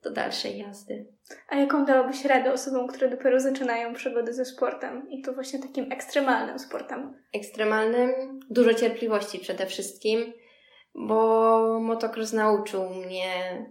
do 0.02 0.10
dalszej 0.10 0.58
jazdy. 0.58 1.06
A 1.48 1.56
jaką 1.56 1.84
dałabyś 1.84 2.24
radę 2.24 2.52
osobom, 2.52 2.86
które 2.88 3.10
dopiero 3.10 3.40
zaczynają 3.40 3.94
przygody 3.94 4.32
ze 4.32 4.44
sportem 4.44 5.10
i 5.10 5.22
to 5.22 5.32
właśnie 5.32 5.58
takim 5.58 5.92
ekstremalnym 5.92 6.58
sportem? 6.58 7.14
Ekstremalnym 7.34 8.10
dużo 8.50 8.74
cierpliwości 8.74 9.38
przede 9.38 9.66
wszystkim, 9.66 10.32
bo 10.94 11.80
motocross 11.80 12.32
nauczył 12.32 12.90
mnie 12.90 13.66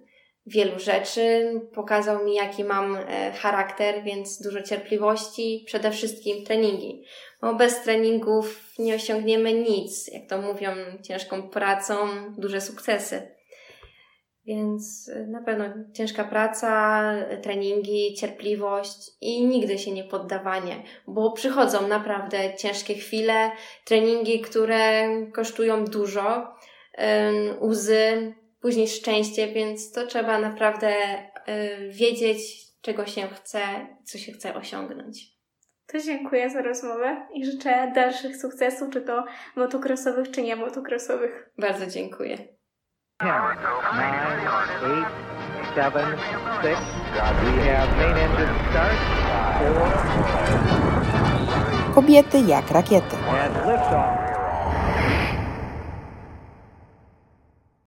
wielu 0.47 0.79
rzeczy, 0.79 1.53
pokazał 1.73 2.25
mi 2.25 2.33
jaki 2.33 2.63
mam 2.63 2.95
e, 2.95 3.31
charakter, 3.31 4.03
więc 4.03 4.41
dużo 4.41 4.61
cierpliwości, 4.61 5.63
przede 5.65 5.91
wszystkim 5.91 6.45
treningi. 6.45 7.03
Bo 7.41 7.55
bez 7.55 7.81
treningów 7.81 8.63
nie 8.79 8.95
osiągniemy 8.95 9.53
nic, 9.53 10.07
jak 10.07 10.29
to 10.29 10.41
mówią, 10.41 10.71
ciężką 11.03 11.49
pracą 11.49 11.95
duże 12.37 12.61
sukcesy. 12.61 13.36
Więc 14.47 15.07
y, 15.07 15.27
na 15.27 15.41
pewno 15.41 15.65
ciężka 15.93 16.23
praca, 16.23 17.03
treningi, 17.41 18.13
cierpliwość 18.13 19.11
i 19.21 19.45
nigdy 19.45 19.77
się 19.77 19.91
nie 19.91 20.03
poddawanie, 20.03 20.83
bo 21.07 21.31
przychodzą 21.31 21.87
naprawdę 21.87 22.55
ciężkie 22.55 22.93
chwile, 22.93 23.51
treningi, 23.85 24.41
które 24.41 25.09
kosztują 25.31 25.85
dużo, 25.85 26.55
łzy, 27.61 28.33
później 28.61 28.87
szczęście, 28.87 29.47
więc 29.47 29.91
to 29.91 30.07
trzeba 30.07 30.39
naprawdę 30.39 30.93
y, 31.47 31.89
wiedzieć, 31.89 32.67
czego 32.81 33.05
się 33.05 33.21
chce, 33.27 33.59
co 34.03 34.17
się 34.17 34.31
chce 34.31 34.55
osiągnąć. 34.55 35.37
To 35.87 35.99
dziękuję 35.99 36.49
za 36.49 36.61
rozmowę 36.61 37.27
i 37.33 37.45
życzę 37.45 37.91
dalszych 37.95 38.37
sukcesów, 38.37 38.89
czy 38.89 39.01
to 39.01 39.25
motocrossowych, 39.55 40.31
czy 40.31 40.41
nie 40.41 40.55
motocrossowych. 40.55 41.49
Bardzo 41.57 41.87
dziękuję. 41.87 42.56
10, 43.19 43.25
9, 43.25 43.33
8, 44.85 45.09
7, 45.73 46.05
6. 46.61 46.77
We 47.41 47.49
have 47.65 47.89
main 47.97 48.13
engine 48.15 48.53
start. 48.69 48.93
4. 49.59 49.89
Kobiety 51.93 52.39
jak 52.47 52.71
rakiety. 52.71 53.17